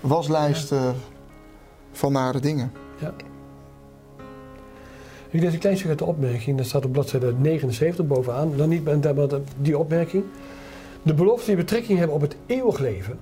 waslijst 0.00 0.72
van 1.92 2.12
nare 2.12 2.40
dingen. 2.40 2.72
Ik 3.00 3.24
lees 5.40 5.52
een 5.52 5.58
klein 5.58 5.76
stuk 5.76 5.88
uit 5.88 5.98
de 5.98 6.04
opmerking, 6.04 6.56
dat 6.56 6.66
staat 6.66 6.84
op 6.84 6.92
bladzijde 6.92 7.34
79 7.38 8.06
bovenaan. 8.06 8.56
Dan 8.56 8.68
niet 8.68 8.88
die 9.60 9.78
opmerking. 9.78 10.24
De 11.02 11.14
belofte 11.14 11.46
die 11.46 11.56
betrekking 11.56 11.98
hebben 11.98 12.16
op 12.16 12.22
het 12.22 12.36
eeuwig 12.46 12.78
leven 12.78 13.18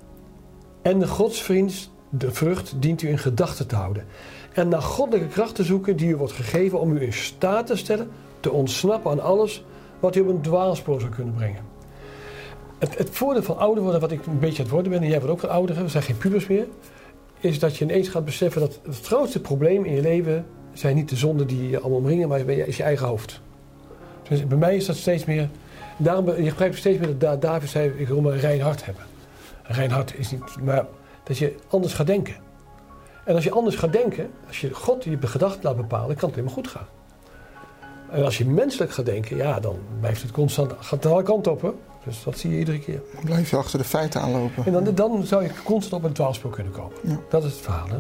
en 0.82 0.99
de 0.99 1.09
godsvriend, 1.09 1.91
de 2.09 2.32
vrucht, 2.32 2.75
dient 2.79 3.03
u 3.03 3.09
in 3.09 3.19
gedachten 3.19 3.67
te 3.67 3.75
houden. 3.75 4.05
En 4.53 4.69
naar 4.69 4.82
goddelijke 4.82 5.29
kracht 5.29 5.55
te 5.55 5.64
zoeken 5.64 5.97
die 5.97 6.09
u 6.09 6.17
wordt 6.17 6.32
gegeven 6.32 6.81
om 6.81 6.97
u 6.97 7.03
in 7.03 7.12
staat 7.12 7.67
te 7.67 7.76
stellen 7.76 8.09
te 8.41 8.50
ontsnappen 8.50 9.11
aan 9.11 9.20
alles 9.20 9.64
wat 10.00 10.17
u 10.17 10.20
op 10.20 10.29
een 10.29 10.41
dwaalspoor 10.41 11.00
zou 11.00 11.12
kunnen 11.12 11.35
brengen. 11.35 11.61
Het, 12.78 12.99
het 12.99 13.11
voordeel 13.11 13.42
van 13.42 13.59
ouder 13.59 13.83
worden, 13.83 14.00
wat 14.00 14.12
ik 14.12 14.26
een 14.26 14.38
beetje 14.38 14.57
aan 14.57 14.62
het 14.62 14.73
worden 14.73 14.92
ben, 14.92 15.02
en 15.02 15.09
jij 15.09 15.21
wordt 15.21 15.45
ook 15.45 15.50
ouder, 15.50 15.83
we 15.83 15.88
zijn 15.88 16.02
geen 16.02 16.19
pubers 16.19 16.47
meer, 16.47 16.66
is 17.40 17.59
dat 17.59 17.76
je 17.76 17.85
ineens 17.85 18.09
gaat 18.09 18.25
beseffen 18.25 18.61
dat 18.61 18.81
het 18.83 19.07
grootste 19.07 19.40
probleem 19.40 19.85
in 19.85 19.95
je 19.95 20.00
leven 20.00 20.47
zijn 20.73 20.95
niet 20.97 21.09
de 21.09 21.17
zonden 21.17 21.47
die 21.47 21.69
je 21.71 21.81
allemaal 21.81 21.99
omringen, 21.99 22.29
maar 22.29 22.41
is 22.49 22.76
je 22.76 22.83
eigen 22.83 23.07
hoofd. 23.07 23.41
Dus 24.29 24.47
bij 24.47 24.59
mij 24.59 24.76
is 24.76 24.87
dat 24.87 24.97
steeds 24.97 25.25
meer. 25.25 25.49
Daarom, 25.97 26.26
je 26.26 26.43
begrijpt 26.43 26.76
steeds 26.76 26.99
meer 26.99 27.09
dat 27.09 27.21
Da- 27.21 27.37
David 27.37 27.69
zei: 27.71 27.88
Ik 27.97 28.09
wil 28.09 28.21
maar 28.21 28.33
een 28.33 28.41
rein 28.41 28.61
hart 28.61 28.85
hebben. 28.85 29.05
Een 29.62 29.75
rein 29.75 29.91
hart 29.91 30.19
is 30.19 30.31
niet. 30.31 30.57
Maar 30.62 30.87
dat 31.25 31.38
je 31.38 31.55
anders 31.69 31.95
gaat 31.95 32.07
denken. 32.07 32.35
En 33.25 33.35
als 33.35 33.45
je 33.45 33.50
anders 33.50 33.76
gaat 33.76 33.93
denken, 33.93 34.31
als 34.47 34.61
je 34.61 34.75
God 34.75 35.05
je 35.05 35.19
gedachten 35.21 35.61
laat 35.62 35.76
bepalen, 35.76 36.17
kan 36.17 36.29
het 36.29 36.33
alleen 36.38 36.45
maar 36.45 36.55
goed 36.55 36.69
gaan. 36.69 36.87
En 38.11 38.25
als 38.25 38.38
je 38.38 38.47
menselijk 38.47 38.93
gaat 38.93 39.05
denken, 39.07 39.37
ja, 39.37 39.61
dan 39.61 39.76
blijft 40.00 40.23
het 40.23 40.31
constant. 40.31 40.73
gaat 40.79 41.02
de 41.02 41.09
alle 41.09 41.23
kanten 41.23 41.52
op, 41.52 41.62
hè? 41.62 41.71
Dus 42.05 42.23
dat 42.25 42.38
zie 42.38 42.50
je 42.50 42.59
iedere 42.59 42.79
keer. 42.79 43.00
Dan 43.14 43.25
blijf 43.25 43.50
je 43.50 43.57
achter 43.57 43.79
de 43.79 43.85
feiten 43.85 44.21
aanlopen. 44.21 44.64
En 44.67 44.73
dan, 44.73 44.95
dan 44.95 45.23
zou 45.26 45.43
je 45.43 45.50
constant 45.64 46.02
op 46.02 46.09
een 46.09 46.14
dwaalspoor 46.14 46.50
kunnen 46.50 46.73
komen. 46.73 46.97
Ja. 47.02 47.19
Dat 47.29 47.45
is 47.45 47.52
het 47.52 47.61
verhaal. 47.61 47.88
Hè? 47.88 47.99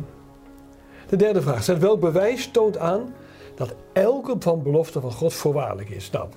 De 1.12 1.18
derde 1.18 1.42
vraag. 1.42 1.64
Zet 1.64 1.78
welk 1.78 2.00
bewijs 2.00 2.48
toont 2.52 2.78
aan 2.78 3.14
dat 3.54 3.74
elke 3.92 4.36
van 4.38 4.62
belofte 4.62 5.00
van 5.00 5.12
God 5.12 5.32
voorwaardelijk 5.34 5.90
is? 5.90 6.10
Nou, 6.10 6.28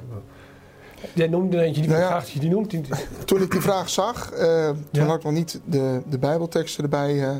jij 1.13 1.27
noemde 1.27 1.61
eentje 1.61 1.81
die 1.81 1.89
Nou 1.89 2.01
ja. 2.01 2.07
vraagt, 2.07 2.39
die 2.39 2.49
noemt. 2.49 2.69
Die, 2.69 2.81
Toen 3.25 3.41
ik 3.41 3.51
die 3.51 3.61
vraag 3.61 3.89
zag, 3.89 4.31
eh, 4.31 4.69
toen 4.69 4.77
Ja. 4.91 5.05
had 5.05 5.17
ik 5.17 5.23
nog 5.23 5.33
niet 5.33 5.61
de, 5.65 6.01
de 6.09 6.17
Bijbelteksten 6.17 6.83
erbij 6.83 7.23
eh, 7.23 7.35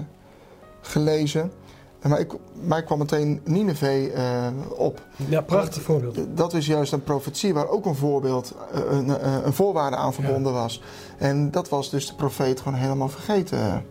gelezen. 0.82 1.52
Maar 2.02 2.20
ik, 2.20 2.34
mij 2.62 2.84
kwam 2.84 2.98
meteen 2.98 3.42
Nineveh 3.44 4.16
eh, 4.16 4.54
op. 4.76 5.02
ja, 5.30 5.42
prachtig 5.42 5.82
voorbeeld. 5.82 6.18
Dat 6.34 6.54
is 6.54 6.66
juist 6.66 6.92
een 6.92 7.04
profetie 7.04 7.54
waar 7.54 7.68
ook 7.68 7.86
een 7.86 7.96
voorbeeld, 7.96 8.54
eh, 8.74 8.80
een, 8.90 9.10
een, 9.10 9.46
een 9.46 9.54
voorwaarde 9.54 9.96
aan 9.96 10.14
verbonden 10.14 10.54
was. 10.54 10.82
En 11.18 11.52
dat 11.52 11.70
was 11.70 11.90
dus 11.90 12.08
de 12.08 12.16
profeet 12.16 12.60
gewoon 12.62 12.80
helemaal 12.80 13.10
vergeten. 13.10 13.86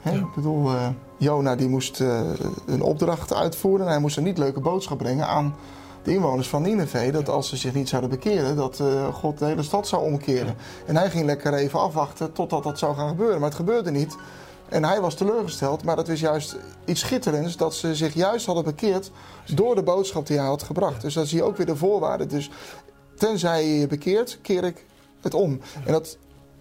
Hè? 0.00 0.10
Ja. 0.10 0.18
Ik 0.18 0.34
bedoel, 0.34 0.70
eh, 0.70 0.88
Jona 1.16 1.56
die 1.56 1.68
moest 1.68 2.00
eh, 2.00 2.20
een 2.66 2.82
opdracht 2.82 3.34
uitvoeren. 3.34 3.86
En 3.86 3.92
hij 3.92 4.00
moest 4.00 4.16
een 4.16 4.24
niet 4.24 4.38
leuke 4.38 4.60
boodschap 4.60 4.98
brengen 4.98 5.26
aan 5.26 5.54
de 6.02 6.12
inwoners 6.12 6.48
van 6.48 6.62
Nineveh. 6.62 7.12
Dat 7.12 7.28
als 7.28 7.48
ze 7.48 7.56
zich 7.56 7.74
niet 7.74 7.88
zouden 7.88 8.10
bekeren, 8.10 8.56
dat 8.56 8.80
eh, 8.80 9.14
God 9.14 9.38
de 9.38 9.44
hele 9.44 9.62
stad 9.62 9.88
zou 9.88 10.04
omkeren. 10.04 10.54
En 10.86 10.96
hij 10.96 11.10
ging 11.10 11.26
lekker 11.26 11.54
even 11.54 11.80
afwachten 11.80 12.32
totdat 12.32 12.62
dat 12.62 12.78
zou 12.78 12.94
gaan 12.94 13.08
gebeuren. 13.08 13.40
Maar 13.40 13.48
het 13.48 13.58
gebeurde 13.58 13.90
niet. 13.90 14.16
En 14.68 14.84
hij 14.84 15.00
was 15.00 15.14
teleurgesteld, 15.14 15.84
maar 15.84 15.96
dat 15.96 16.08
was 16.08 16.20
juist 16.20 16.56
iets 16.84 17.00
schitterends 17.00 17.56
dat 17.56 17.74
ze 17.74 17.94
zich 17.94 18.14
juist 18.14 18.46
hadden 18.46 18.64
bekeerd 18.64 19.10
door 19.54 19.74
de 19.74 19.82
boodschap 19.82 20.26
die 20.26 20.38
hij 20.38 20.46
had 20.46 20.62
gebracht. 20.62 21.00
Dus 21.00 21.14
dan 21.14 21.26
zie 21.26 21.38
je 21.38 21.44
ook 21.44 21.56
weer 21.56 21.66
de 21.66 21.76
voorwaarden. 21.76 22.28
Dus 22.28 22.50
tenzij 23.16 23.66
je 23.66 23.78
je 23.78 23.86
bekeert, 23.86 24.38
keer 24.42 24.64
ik 24.64 24.84
het 25.20 25.34
om. 25.34 25.60
En 25.84 25.92
dat 25.92 26.18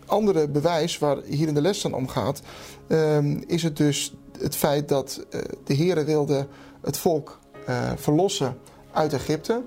andere 0.10 0.48
bewijs 0.48 0.98
waar 0.98 1.18
hier 1.26 1.48
in 1.48 1.54
de 1.54 1.62
les 1.62 1.82
dan 1.82 1.94
om 1.94 2.08
gaat, 2.08 2.42
ehm, 2.88 3.42
is 3.48 3.64
het 3.64 3.78
dus 3.78 4.14
het 4.40 4.56
feit 4.56 4.88
dat 4.90 5.26
eh, 5.30 5.42
de 5.64 5.74
Heeren 5.74 6.06
wilde 6.06 6.48
het 6.82 6.98
volk 6.98 7.40
eh, 7.66 7.92
verlossen 7.96 8.58
uit 8.92 9.14
Egypte. 9.14 9.62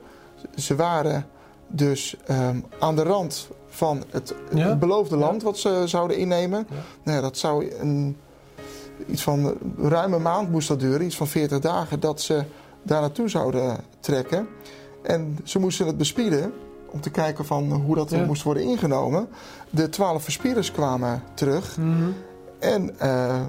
Ze 0.57 0.77
waren 0.77 1.27
dus 1.69 2.17
ehm, 2.27 2.61
aan 2.79 2.97
de 2.97 3.03
rand 3.03 3.49
van 3.69 4.05
het, 4.11 4.35
Ja. 4.55 4.69
het 4.69 4.79
beloofde 4.79 5.15
Ja. 5.17 5.21
land 5.21 5.43
wat 5.43 5.59
ze 5.59 5.83
zouden 5.87 6.17
innemen. 6.17 6.67
Ja. 6.71 6.77
Nou 7.03 7.21
dat 7.23 7.37
zou 7.39 7.73
een, 7.81 8.17
iets 9.07 9.23
van 9.23 9.55
ruim 9.79 10.13
een 10.13 10.23
maand 10.23 10.51
moest 10.51 10.69
dat 10.69 10.81
duren, 10.81 11.05
iets 11.07 11.17
van 11.17 11.27
40 11.29 11.59
dagen, 11.59 12.01
dat 12.01 12.21
ze 12.21 12.45
daar 12.83 13.01
naartoe 13.01 13.29
zouden 13.29 13.77
trekken. 14.01 14.49
En 15.03 15.39
ze 15.45 15.59
moesten 15.59 15.87
het 15.87 15.97
bespieden 15.97 16.53
om 16.93 17.01
te 17.01 17.11
kijken 17.11 17.45
van 17.45 17.73
hoe 17.73 17.95
dat 17.95 18.11
Ja. 18.11 18.25
moest 18.25 18.43
worden 18.43 18.63
ingenomen. 18.63 19.29
De 19.71 19.89
twaalf 19.89 20.23
verspieders 20.23 20.73
kwamen 20.73 21.23
terug. 21.35 21.77
En 22.59 22.99
eh, 22.99 23.41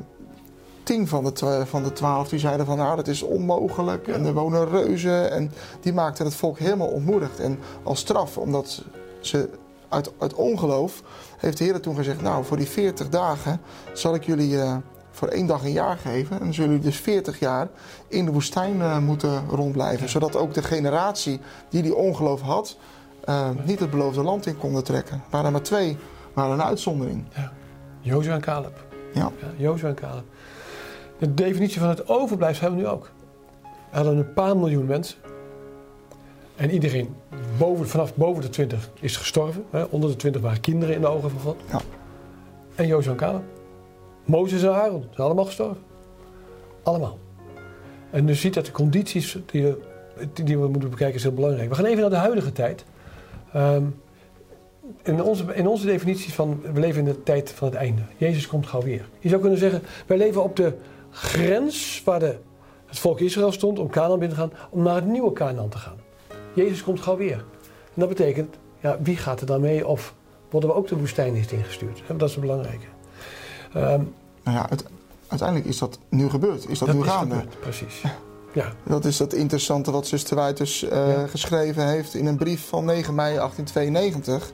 tien 0.84 1.08
van 1.08 1.24
de, 1.24 1.64
van 1.66 1.84
de 1.84 1.94
twaalf 1.94 2.30
die 2.30 2.40
zeiden 2.40 2.66
van 2.66 2.78
nou 2.78 2.96
dat 2.96 3.08
is 3.08 3.22
onmogelijk 3.22 4.08
en 4.08 4.26
er 4.26 4.34
wonen 4.34 4.70
reuzen. 4.70 5.32
En 5.32 5.52
die 5.82 5.94
maakten 5.94 6.26
het 6.26 6.36
volk 6.36 6.58
helemaal 6.60 6.88
ontmoedigd. 6.88 7.40
En 7.40 7.60
als 7.84 8.00
straf, 8.00 8.38
omdat 8.38 8.84
ze 9.20 9.50
uit, 9.90 10.12
uit 10.20 10.34
ongeloof, 10.34 11.02
heeft 11.38 11.58
de 11.58 11.64
Heer 11.64 11.80
toen 11.80 11.96
gezegd 11.96 12.22
nou 12.22 12.46
voor 12.46 12.58
die 12.58 12.68
40 12.70 13.10
dagen 13.10 13.62
zal 13.94 14.16
ik 14.16 14.24
jullie 14.26 14.62
eh, 14.62 14.76
voor 15.12 15.28
één 15.28 15.46
dag 15.48 15.64
een 15.64 15.72
jaar 15.72 15.98
geven. 15.98 16.38
En 16.40 16.44
dan 16.44 16.54
zullen 16.54 16.70
jullie 16.70 16.86
dus 16.86 16.98
40 17.00 17.40
jaar 17.40 17.68
in 18.08 18.26
de 18.26 18.32
woestijn 18.32 18.82
eh, 18.82 18.98
moeten 18.98 19.44
rondblijven. 19.50 20.10
Zodat 20.10 20.36
ook 20.36 20.54
de 20.54 20.64
generatie 20.64 21.40
die 21.70 21.82
die 21.82 21.96
ongeloof 21.96 22.42
had, 22.42 22.78
eh, 23.24 23.50
niet 23.66 23.80
het 23.80 23.90
beloofde 23.90 24.24
land 24.24 24.46
in 24.46 24.58
konden 24.58 24.84
trekken. 24.84 25.16
Er 25.16 25.22
waren 25.30 25.46
er 25.46 25.52
maar 25.52 25.62
twee, 25.62 25.98
waren 26.34 26.52
een 26.52 26.64
uitzondering. 26.64 27.26
Jozua 28.00 28.34
en 28.34 28.42
Caleb. 28.42 28.86
Ja. 29.14 29.32
Ja, 29.42 29.48
Jozua 29.58 29.88
en 29.88 29.96
Caleb. 29.96 30.24
De 31.18 31.34
definitie 31.34 31.80
van 31.80 31.90
het 31.90 32.10
overblijfsel 32.10 32.68
hebben 32.68 32.84
we 32.84 32.90
nu 32.90 32.96
ook. 32.96 33.12
We 33.62 33.96
hadden 33.96 34.18
een 34.18 34.34
paar 34.34 34.58
miljoen 34.58 34.86
mensen. 34.86 35.18
En 36.56 36.72
iedereen 36.72 37.16
boven, 37.58 37.88
vanaf 37.88 38.16
boven 38.16 38.42
de 38.42 38.50
20 38.50 38.90
is 39.00 39.18
gestorven. 39.18 39.66
Hè. 39.70 39.84
Onder 39.84 40.10
de 40.10 40.16
20 40.16 40.42
waren 40.42 40.62
kinderen 40.62 40.96
in 40.96 41.02
de 41.02 41.08
ogen 41.08 41.30
van 41.30 41.40
God. 41.40 41.62
Ja. 41.72 41.80
En 42.76 42.88
Jozua 42.88 43.12
en 43.12 43.18
Caleb. 43.18 43.44
Mozes 44.26 44.64
en 44.64 44.74
Aaron 44.74 45.02
zijn 45.02 45.26
allemaal 45.26 45.46
gestorven. 45.46 45.84
Allemaal. 46.84 47.18
En 48.10 48.28
je 48.28 48.34
ziet 48.34 48.54
dat 48.54 48.66
de 48.66 48.72
condities 48.72 49.38
die 49.46 49.64
we, 49.64 49.78
die 50.34 50.58
we 50.58 50.68
moeten 50.68 50.90
bekijken 50.90 51.16
is 51.16 51.24
heel 51.24 51.34
belangrijk. 51.34 51.70
We 51.70 51.76
gaan 51.76 51.86
even 51.86 52.02
naar 52.02 52.10
de 52.10 52.16
huidige 52.16 52.52
tijd. 52.52 52.86
Ehm, 53.54 53.84
in, 55.04 55.24
onze, 55.24 55.46
in 55.54 55.68
onze 55.68 55.86
definitie 55.86 56.34
van 56.34 56.62
we 56.74 56.80
leven 56.80 57.00
in 57.00 57.06
de 57.06 57.24
tijd 57.24 57.52
van 57.52 57.68
het 57.68 57.78
einde. 57.78 58.02
Jezus 58.18 58.48
komt 58.48 58.68
gauw 58.68 58.82
weer. 58.82 59.10
Je 59.20 59.30
zou 59.30 59.42
kunnen 59.42 59.60
zeggen, 59.60 59.82
wij 60.06 60.18
leven 60.18 60.44
op 60.44 60.56
de 60.56 60.74
grens 61.10 62.02
waar 62.06 62.20
de, 62.20 62.36
het 62.86 63.00
volk 63.00 63.20
Israël 63.20 63.52
stond 63.52 63.80
om 63.80 63.90
Canaan 63.90 64.20
binnen 64.20 64.38
te 64.38 64.44
gaan, 64.44 64.52
om 64.70 64.84
naar 64.84 64.96
het 64.96 65.06
nieuwe 65.06 65.34
Canaan 65.34 65.70
te 65.70 65.78
gaan. 65.78 65.98
Jezus 66.54 66.84
komt 66.84 67.02
gauw 67.02 67.18
weer. 67.18 67.46
En 67.94 68.00
dat 68.00 68.10
betekent, 68.10 68.56
ja, 68.80 68.98
wie 69.02 69.18
gaat 69.18 69.42
er 69.42 69.46
dan 69.46 69.62
mee 69.62 69.88
of 69.88 70.14
worden 70.50 70.70
we 70.70 70.76
ook 70.76 70.88
de 70.88 70.98
woestijn 70.98 71.36
ingestuurd? 71.36 72.04
Dat 72.08 72.30
is 72.30 72.36
het 72.36 72.42
belangrijke. 72.42 72.86
Ehm, 73.74 74.02
Nou 74.44 74.58
ja, 74.58 74.66
het, 74.70 74.86
uiteindelijk 75.28 75.70
is 75.70 75.78
dat 75.78 76.00
nu 76.10 76.30
gebeurd. 76.30 76.70
Is 76.70 76.80
dat, 76.80 76.94
nu 76.94 77.00
is 77.00 77.08
gaande? 77.08 77.36
gebeurd, 77.36 77.60
precies. 77.60 78.02
Ja, 78.54 78.72
Dat 78.84 79.06
is 79.06 79.18
dat 79.18 79.34
interessante 79.34 79.92
wat 79.92 80.08
zuster 80.08 80.36
Wuiters 80.36 80.84
eh, 80.84 81.12
Ja. 81.14 81.28
geschreven 81.28 81.88
heeft 81.88 82.14
in 82.14 82.26
een 82.26 82.38
brief 82.38 82.68
van 82.68 82.86
9 82.86 83.16
mei 83.16 83.36
1892. 83.36 84.52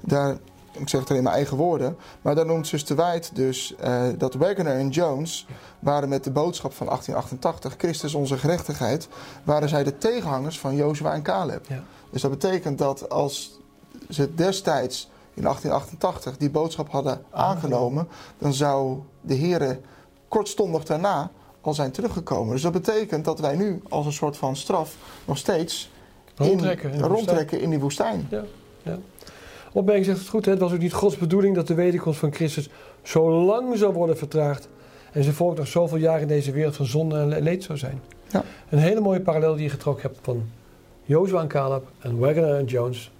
Daar, 0.00 0.36
ik 0.72 0.88
zeg 0.88 1.00
het 1.00 1.08
er 1.08 1.16
in 1.16 1.22
mijn 1.22 1.34
eigen 1.34 1.56
woorden, 1.56 1.96
maar 2.22 2.34
daar 2.34 2.46
noemt 2.46 2.66
zuster 2.66 2.96
Wijd 2.96 3.30
dus 3.34 3.74
eh, 3.76 4.02
dat 4.18 4.34
Wagner 4.34 4.76
en 4.76 4.88
Jones 4.88 5.46
waren 5.78 6.08
met 6.08 6.24
de 6.24 6.30
boodschap 6.30 6.72
van 6.72 6.86
1888, 6.86 7.74
Christus 7.78 8.14
onze 8.14 8.38
gerechtigheid, 8.38 9.08
waren 9.44 9.68
zij 9.68 9.84
de 9.84 9.98
tegenhangers 9.98 10.58
van 10.58 10.76
Jozua 10.76 11.12
en 11.14 11.22
Caleb. 11.22 11.66
Ja. 11.68 11.82
Dus 12.10 12.22
dat 12.22 12.30
betekent 12.30 12.78
dat 12.78 13.10
als 13.10 13.58
ze 14.10 14.34
destijds 14.34 15.10
in 15.34 15.42
1888 15.42 16.36
die 16.36 16.50
boodschap 16.50 16.90
hadden 16.90 17.22
aangenomen, 17.30 18.08
dan 18.38 18.52
zou 18.54 18.98
de 19.20 19.34
Heer 19.34 19.80
kortstondig 20.28 20.84
daarna 20.84 21.30
al 21.60 21.74
zijn 21.74 21.90
teruggekomen. 21.90 22.52
Dus 22.52 22.62
dat 22.62 22.72
betekent 22.72 23.24
dat 23.24 23.40
wij 23.40 23.56
nu 23.56 23.80
als 23.88 24.06
een 24.06 24.12
soort 24.12 24.36
van 24.36 24.56
straf 24.56 24.96
nog 25.24 25.38
steeds 25.38 25.90
rondtrekken. 26.36 26.92
in 26.92 27.00
rondtrekken 27.00 27.60
in 27.60 27.70
die 27.70 27.78
woestijn. 27.78 28.28
Opmerking 29.72 30.06
zegt 30.06 30.18
het 30.18 30.28
goed, 30.28 30.44
hè? 30.44 30.50
het 30.50 30.60
was 30.60 30.72
ook 30.72 30.78
niet 30.78 30.92
Gods 30.92 31.16
bedoeling 31.16 31.54
dat 31.54 31.66
de 31.66 31.74
wederkomst 31.74 32.18
van 32.18 32.32
Christus 32.32 32.68
zo 33.02 33.30
lang 33.44 33.76
zou 33.78 33.92
worden 33.92 34.18
vertraagd 34.18 34.68
en 35.12 35.22
zijn 35.22 35.34
volk 35.34 35.56
nog 35.56 35.66
zoveel 35.66 35.98
jaar 35.98 36.20
in 36.20 36.28
deze 36.28 36.52
wereld 36.52 36.76
van 36.76 36.86
zonde 36.86 37.18
en 37.18 37.28
le- 37.28 37.38
leed 37.38 37.64
zou 37.64 37.78
zijn. 37.78 38.00
Ja. 38.30 38.44
Een 38.68 38.78
hele 38.78 39.00
mooie 39.00 39.20
parallel 39.20 39.54
die 39.54 39.62
je 39.62 39.70
getrokken 39.70 40.02
hebt 40.02 40.18
van 40.22 40.50
Jozua 41.02 41.40
en 41.40 41.48
Caleb 41.48 41.86
en 41.98 42.18
Wagner 42.18 42.54
en 42.54 42.64
Jones 42.64 43.10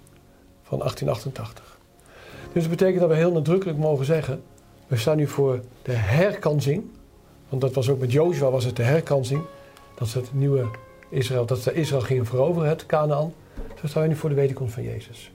van 0.63 0.77
1888. 0.77 1.77
Dus 2.53 2.61
dat 2.61 2.71
betekent 2.71 2.99
dat 2.99 3.09
we 3.09 3.15
heel 3.15 3.31
nadrukkelijk 3.31 3.77
mogen 3.77 4.05
zeggen, 4.05 4.41
we 4.87 4.97
staan 4.97 5.17
nu 5.17 5.27
voor 5.27 5.59
de 5.81 5.91
herkansing, 5.91 6.83
want 7.49 7.61
dat 7.61 7.73
was 7.73 7.89
ook 7.89 7.99
met 7.99 8.11
Jozua 8.11 8.49
was 8.49 8.63
het 8.63 8.75
de 8.75 8.83
herkansing, 8.83 9.41
dat 9.95 10.07
ze 10.07 10.17
het 10.17 10.33
nieuwe 10.33 10.65
Israël, 11.09 11.45
dat 11.45 11.59
ze 11.59 11.73
Israël 11.73 12.01
gingen 12.01 12.25
veroveren, 12.25 12.69
het 12.69 12.85
Canaan. 12.85 13.33
Zo 13.81 13.87
staan 13.87 14.01
we 14.01 14.07
nu 14.07 14.15
voor 14.15 14.29
de 14.29 14.35
wederkomst 14.35 14.73
van 14.73 14.83
Jezus. 14.83 15.31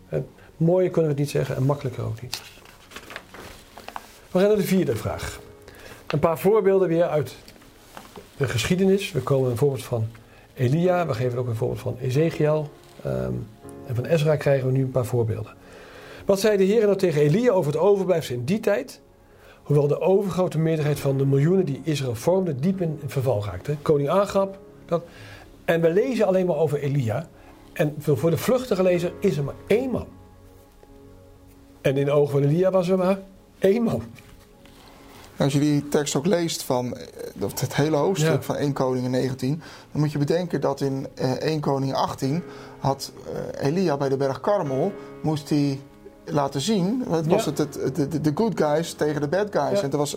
Mooier 0.56 0.90
kunnen 0.90 1.10
we 1.10 1.16
het 1.16 1.24
niet 1.24 1.30
zeggen 1.30 1.56
en 1.56 1.62
makkelijker 1.62 2.04
ook 2.04 2.22
niet. 2.22 2.42
We 4.30 4.38
gaan 4.38 4.48
naar 4.48 4.56
de 4.56 4.62
vierde 4.62 4.96
vraag. 4.96 5.40
Een 6.06 6.18
paar 6.18 6.38
voorbeelden 6.38 6.88
weer 6.88 7.04
uit 7.04 7.36
de 8.36 8.48
geschiedenis. 8.48 9.12
We 9.12 9.20
komen 9.20 9.50
een 9.50 9.56
voorbeeld 9.56 9.84
van 9.84 10.06
Elia, 10.54 11.06
we 11.06 11.14
geven 11.14 11.38
ook 11.38 11.46
een 11.46 11.56
voorbeeld 11.56 11.80
van 11.80 11.96
Ezekiel. 12.00 12.70
ehm, 13.02 13.32
en 13.86 13.94
van 13.94 14.04
Ezra 14.04 14.36
krijgen 14.36 14.66
we 14.66 14.72
nu 14.72 14.82
een 14.82 14.90
paar 14.90 15.06
voorbeelden. 15.06 15.54
Wat 16.24 16.40
zei 16.40 16.56
de 16.56 16.64
Heer 16.64 16.84
nou 16.84 16.96
tegen 16.96 17.20
Elia 17.20 17.50
over 17.50 17.72
het 17.72 17.80
overblijfsel 17.80 18.34
in 18.34 18.44
die 18.44 18.60
tijd? 18.60 19.00
Hoewel 19.64 19.86
de 19.86 20.00
overgrote 20.00 20.58
meerderheid 20.58 21.00
van 21.00 21.18
de 21.18 21.26
miljoenen 21.26 21.64
die 21.64 21.80
Israël 21.84 22.14
vormden 22.14 22.60
diep 22.60 22.80
in 22.80 23.00
verval 23.06 23.44
raakte. 23.44 23.76
Koning 23.82 24.08
Agab. 24.08 24.58
Dat. 24.86 25.04
En 25.64 25.80
we 25.80 25.90
lezen 25.92 26.26
alleen 26.26 26.46
maar 26.46 26.56
over 26.56 26.78
Elia. 26.78 27.28
En 27.72 27.94
voor 27.98 28.30
de 28.30 28.36
vluchtige 28.36 28.82
lezer 28.82 29.12
is 29.20 29.36
er 29.36 29.44
maar 29.44 29.54
één 29.66 29.90
man. 29.90 30.06
En 31.80 31.96
in 31.96 32.04
de 32.04 32.10
ogen 32.10 32.32
van 32.32 32.42
Elia 32.42 32.70
was 32.70 32.88
er 32.88 32.98
maar 32.98 33.18
één 33.58 33.82
man. 33.82 34.02
Als 35.36 35.52
je 35.52 35.58
die 35.58 35.88
tekst 35.88 36.16
ook 36.16 36.26
leest 36.26 36.62
van 36.62 36.96
eh, 36.96 37.06
het 37.54 37.74
hele 37.76 37.96
hoofdstuk 37.96 38.32
Ja. 38.32 38.42
van 38.42 38.56
1 38.56 38.72
Koning 38.72 39.08
19, 39.08 39.62
dan 39.92 40.00
moet 40.00 40.12
je 40.12 40.18
bedenken 40.18 40.60
dat 40.60 40.80
in 40.80 41.06
eh, 41.14 41.30
1 41.32 41.60
Koning 41.60 41.94
18 41.94 42.42
had 42.78 43.12
eh, 43.58 43.66
Elia 43.66 43.96
bij 43.96 44.08
de 44.08 44.16
berg 44.16 44.40
Karmel, 44.40 44.92
moest 45.22 45.48
hij 45.48 45.80
laten 46.24 46.60
zien, 46.60 47.04
het 47.10 47.26
was 47.26 47.44
Ja. 47.44 47.50
het, 47.50 47.58
het, 47.58 47.96
de, 47.96 48.08
de, 48.08 48.20
de 48.20 48.32
good 48.34 48.52
guys 48.60 48.92
tegen 48.92 49.20
de 49.20 49.28
bad 49.28 49.46
guys. 49.50 49.70
Ja. 49.70 49.76
En 49.76 49.82
het 49.82 49.94
was 49.94 50.16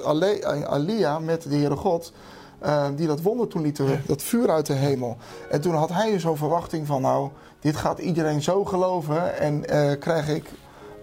Elia 0.74 1.20
met 1.20 1.42
de 1.44 1.56
Heere 1.56 1.76
God 1.76 2.12
eh, 2.60 2.86
die 2.96 3.08
dat 3.08 3.22
wonder 3.22 3.48
toen 3.48 3.62
liet, 3.62 3.82
dat 4.06 4.22
vuur 4.22 4.50
uit 4.50 4.66
de 4.66 4.74
hemel. 4.74 5.18
En 5.50 5.62
toen 5.62 5.74
had 5.76 5.90
hij 5.90 6.20
zo'n 6.20 6.38
verwachting 6.38 6.88
van 6.88 7.02
nou, 7.02 7.30
dit 7.60 7.76
gaat 7.76 8.00
iedereen 8.00 8.42
zo 8.42 8.66
geloven 8.66 9.40
en 9.40 9.70
eh, 9.70 10.00
krijg 10.00 10.30
ik 10.30 10.50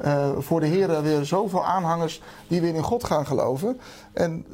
eh, 0.00 0.28
voor 0.38 0.61
de 0.61 0.66
Heer 0.66 1.02
weer 1.02 1.25
zoveel 1.25 1.64
aanhangers 1.64 2.23
die 2.49 2.61
weer 2.61 2.75
in 2.75 2.82
God 2.82 3.04
gaan 3.04 3.26
geloven. 3.26 3.80
En 4.12 4.46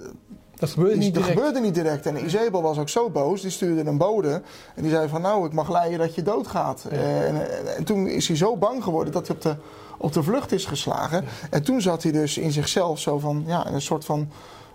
Dat 0.55 0.71
gebeurde 0.71 0.97
niet 0.97 1.15
dat 1.15 1.23
direct. 1.23 1.39
gebeurde 1.39 1.61
niet 1.61 1.75
direct. 1.75 2.07
En 2.07 2.25
Isabel 2.25 2.63
was 2.63 2.79
ook 2.79 2.89
zo 2.89 3.11
boos, 3.11 3.41
die 3.41 3.51
stuurde 3.51 3.91
een 3.91 3.99
bode. 3.99 4.43
En 4.75 4.83
die 4.83 4.91
zei 4.91 5.09
van 5.09 5.21
nou, 5.21 5.47
ik 5.47 5.53
mag 5.53 5.71
leiden 5.71 5.99
dat 5.99 6.15
je 6.15 6.23
doodgaat. 6.23 6.85
Ja. 6.91 6.97
En, 6.97 7.51
en, 7.51 7.77
en 7.77 7.85
toen 7.85 8.07
is 8.07 8.29
hij 8.29 8.37
zo 8.37 8.57
bang 8.57 8.83
geworden 8.83 9.13
dat 9.13 9.27
hij 9.27 9.37
op 9.37 9.43
de, 9.43 9.55
op 10.01 10.13
de 10.13 10.23
vlucht 10.23 10.53
is 10.53 10.65
geslagen. 10.65 11.25
En 11.51 11.63
toen 11.63 11.81
zat 11.81 12.03
hij 12.03 12.13
dus 12.13 12.39
in 12.39 12.53
zichzelf 12.53 12.99
zo 12.99 13.19
van, 13.19 13.45
ja, 13.47 13.67
in 13.67 13.75
een 13.75 13.81
soort 13.81 14.05
van 14.05 14.29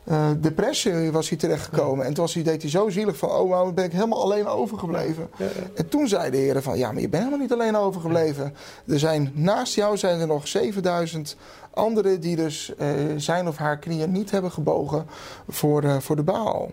eh, 0.03 0.29
depressie 0.37 1.11
was 1.11 1.29
hij 1.29 1.37
terechtgekomen. 1.37 2.05
En 2.05 2.13
toen 2.13 2.23
was 2.23 2.33
hij, 2.33 2.43
deed 2.43 2.61
hij 2.61 2.71
zo 2.71 2.89
zielig 2.89 3.17
van, 3.17 3.29
oh 3.29 3.49
nou 3.49 3.73
ben 3.73 3.85
ik 3.85 3.91
helemaal 3.91 4.21
alleen 4.21 4.47
overgebleven. 4.47 5.29
Ja, 5.37 5.45
ja. 5.45 5.51
En 5.75 5.89
toen 5.89 6.07
zei 6.07 6.31
de 6.31 6.37
Heer 6.37 6.61
van, 6.61 6.77
ja, 6.77 6.91
maar 6.91 7.01
je 7.01 7.09
bent 7.09 7.23
helemaal 7.23 7.41
niet 7.41 7.53
alleen 7.53 7.75
overgebleven. 7.75 8.53
Er 8.87 8.99
zijn, 8.99 9.31
naast 9.33 9.75
jou 9.75 9.97
zijn 9.97 10.19
er 10.19 10.27
nog 10.27 10.47
7000 10.47 11.37
anderen 11.73 12.19
die 12.19 12.35
dus 12.35 12.75
eh, 12.75 12.89
zijn 13.17 13.47
of 13.47 13.57
haar 13.57 13.79
knieën 13.79 14.11
niet 14.11 14.31
hebben 14.31 14.51
gebogen 14.51 15.05
voor, 15.47 15.83
eh, 15.83 15.97
voor 15.99 16.15
de 16.15 16.23
Baal. 16.23 16.71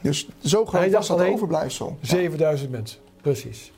Dus 0.00 0.28
zo 0.38 0.64
groot 0.66 0.90
was 0.90 1.08
dat 1.08 1.20
overblijfsel. 1.20 1.96
7000 2.00 2.70
mensen, 2.70 2.98
precies. 3.22 3.72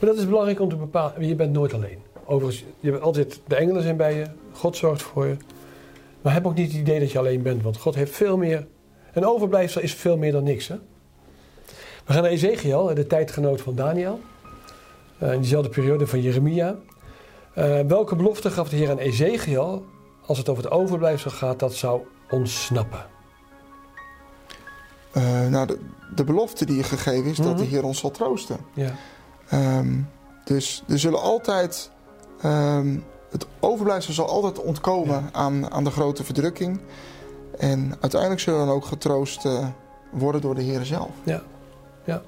Maar 0.00 0.08
dat 0.10 0.18
is 0.18 0.26
belangrijk 0.26 0.60
om 0.60 0.68
te 0.68 0.76
bepalen. 0.76 1.26
Je 1.26 1.34
bent 1.34 1.52
nooit 1.52 1.74
alleen. 1.74 1.98
Overigens, 2.30 2.64
je 2.80 2.90
bent 2.90 3.02
altijd, 3.02 3.40
de 3.46 3.54
engelen 3.56 3.82
zijn 3.82 3.96
bij 3.96 4.14
je. 4.14 4.26
God 4.52 4.76
zorgt 4.76 5.02
voor 5.02 5.26
je. 5.26 5.36
Maar 6.22 6.32
heb 6.32 6.46
ook 6.46 6.54
niet 6.54 6.72
het 6.72 6.80
idee 6.80 7.00
dat 7.00 7.12
je 7.12 7.18
alleen 7.18 7.42
bent. 7.42 7.62
Want 7.62 7.76
God 7.76 7.94
heeft 7.94 8.12
veel 8.16 8.36
meer. 8.36 8.66
Een 9.12 9.26
overblijfsel 9.26 9.80
is 9.80 9.94
veel 9.94 10.16
meer 10.16 10.32
dan 10.32 10.42
niks. 10.42 10.68
Hè? 10.68 10.74
We 12.04 12.12
gaan 12.12 12.22
naar 12.22 12.30
Ezekiel, 12.30 12.94
de 12.94 13.06
tijdgenoot 13.06 13.60
van 13.60 13.74
Daniel. 13.74 14.20
Eh, 15.18 15.32
in 15.32 15.40
diezelfde 15.40 15.70
periode 15.70 16.06
van 16.06 16.20
Jeremia. 16.20 16.76
Eh, 17.54 17.80
welke 17.80 18.16
belofte 18.16 18.50
gaf 18.50 18.68
de 18.68 18.76
Heer 18.76 18.90
aan 18.90 18.98
Ezekiel 18.98 19.84
als 20.26 20.38
het 20.38 20.48
over 20.48 20.62
het 20.64 20.72
overblijfsel 20.72 21.30
gaat 21.30 21.58
dat 21.58 21.74
zou 21.74 22.00
ontsnappen? 22.30 23.06
Eh, 25.12 25.46
nou, 25.48 25.66
de, 25.66 25.78
de 26.14 26.24
belofte 26.24 26.64
die 26.66 26.76
je 26.76 26.82
gegeven 26.82 27.30
is 27.30 27.36
dat 27.36 27.46
Mhm. 27.46 27.56
de 27.56 27.64
Heer 27.64 27.84
ons 27.84 27.98
zal 27.98 28.10
troosten. 28.10 28.56
Ja, 28.74 28.94
Ehm, 29.48 29.98
dus 30.44 30.82
er 30.88 30.98
zullen 30.98 31.20
altijd 31.20 31.90
Ehm, 32.42 32.96
het 33.30 33.46
overblijfsel 33.60 34.12
zal 34.12 34.28
altijd 34.28 34.60
ontkomen 34.60 35.28
aan, 35.32 35.70
aan 35.70 35.84
de 35.84 35.90
grote 35.90 36.24
verdrukking. 36.24 36.80
En 37.58 37.94
uiteindelijk 38.00 38.40
zullen 38.40 38.60
we 38.60 38.66
dan 38.66 38.74
ook 38.74 38.84
getroost 38.84 39.44
uh, 39.44 39.66
worden 40.10 40.40
door 40.40 40.54
de 40.54 40.62
Heer 40.62 40.84
zelf. 40.84 41.10
Ja, 41.24 41.42
ja. 42.04 42.22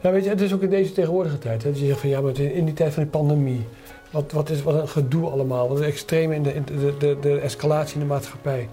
Ja, 0.00 0.10
weet 0.10 0.24
je, 0.24 0.30
het 0.30 0.40
is 0.40 0.52
ook 0.52 0.62
in 0.62 0.70
deze 0.70 0.92
tegenwoordige 0.92 1.38
tijd. 1.38 1.62
Hè, 1.62 1.70
dat 1.70 1.78
je 1.78 1.86
zegt 1.86 2.00
van 2.00 2.08
ja, 2.08 2.20
maar 2.20 2.38
in 2.38 2.64
die 2.64 2.74
tijd 2.74 2.92
van 2.92 3.02
die 3.02 3.12
pandemie. 3.12 3.66
Wat, 4.10 4.32
wat, 4.32 4.50
is, 4.50 4.62
wat 4.62 4.74
een 4.74 4.88
gedoe 4.88 5.30
allemaal. 5.30 5.68
Wat 5.68 5.78
een 5.78 5.84
extreme 5.84 6.34
in 6.34 6.42
de, 6.42 6.54
in 6.54 6.64
de, 6.64 6.94
de, 6.98 7.16
de, 7.20 7.38
escalatie 7.38 7.94
in 7.94 8.00
de 8.00 8.06
maatschappij. 8.06 8.68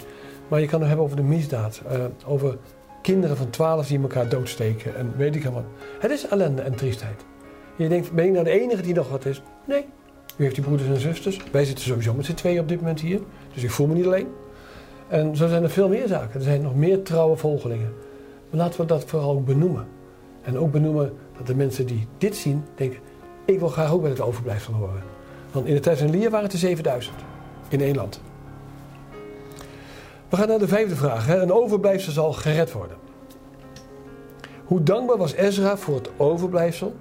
Maar 0.47 0.59
je 0.59 0.67
kan 0.67 0.79
het 0.79 0.87
hebben 0.87 1.05
over 1.05 1.17
de 1.17 1.23
misdaad. 1.23 1.81
Uh, 1.91 2.03
over 2.25 2.57
kinderen 3.01 3.37
van 3.37 3.49
12 3.49 3.87
die 3.87 4.01
elkaar 4.01 4.29
doodsteken. 4.29 4.95
En 4.95 5.13
weet 5.17 5.35
ik 5.35 5.43
wat. 5.43 5.63
Het 5.99 6.11
is 6.11 6.27
ellende 6.27 6.61
en 6.61 6.75
triestheid. 6.75 7.25
Je 7.75 7.87
denkt, 7.87 8.11
ben 8.11 8.25
ik 8.25 8.31
nou 8.31 8.43
de 8.43 8.59
enige 8.61 8.81
die 8.81 8.93
nog 8.93 9.09
wat 9.09 9.25
is? 9.25 9.41
Nee. 9.65 9.85
U 10.35 10.43
heeft 10.43 10.55
die 10.55 10.63
broeders 10.63 10.89
en 10.89 10.99
zusters. 10.99 11.39
Wij 11.51 11.65
zitten 11.65 11.85
sowieso 11.85 12.13
met 12.13 12.25
z'n 12.25 12.33
tweeën 12.33 12.59
op 12.59 12.67
dit 12.67 12.79
moment 12.79 12.99
hier. 12.99 13.19
Dus 13.53 13.63
ik 13.63 13.71
voel 13.71 13.87
me 13.87 13.93
niet 13.93 14.05
alleen. 14.05 14.27
En 15.07 15.35
zo 15.35 15.47
zijn 15.47 15.63
er 15.63 15.69
veel 15.69 15.89
meer 15.89 16.07
zaken. 16.07 16.39
Er 16.39 16.45
zijn 16.45 16.61
nog 16.61 16.75
meer 16.75 17.03
trouwe 17.03 17.35
volgelingen. 17.37 17.93
Maar 18.49 18.59
laten 18.59 18.81
we 18.81 18.85
dat 18.85 19.03
vooral 19.05 19.31
ook 19.31 19.45
benoemen. 19.45 19.87
En 20.41 20.57
ook 20.57 20.71
benoemen 20.71 21.13
dat 21.37 21.47
de 21.47 21.55
mensen 21.55 21.85
die 21.85 22.07
dit 22.17 22.35
zien 22.35 22.63
denken: 22.75 22.99
ik 23.45 23.59
wil 23.59 23.67
graag 23.67 23.91
ook 23.91 24.01
bij 24.01 24.09
het 24.09 24.21
overblijfsel 24.21 24.73
horen. 24.73 25.03
Want 25.51 25.65
in 25.65 25.73
de 25.73 25.79
tijd 25.79 25.97
van 25.97 26.07
Elia 26.07 26.29
waren 26.29 26.45
het 26.45 26.53
er 26.53 26.59
7000 26.59 27.15
in 27.69 27.81
één 27.81 27.95
land. 27.95 28.21
We 30.29 30.37
gaan 30.37 30.47
naar 30.47 30.59
de 30.59 30.67
vijfde 30.67 30.95
vraag. 30.95 31.25
Hè. 31.25 31.41
Een 31.41 31.53
overblijfsel 31.53 32.11
zal 32.11 32.33
gered 32.33 32.71
worden. 32.71 32.97
Hoe 34.65 34.83
dankbaar 34.83 35.17
was 35.17 35.33
Ezra 35.33 35.77
voor 35.77 35.95
het 35.95 36.09
overblijfsel, 36.17 36.95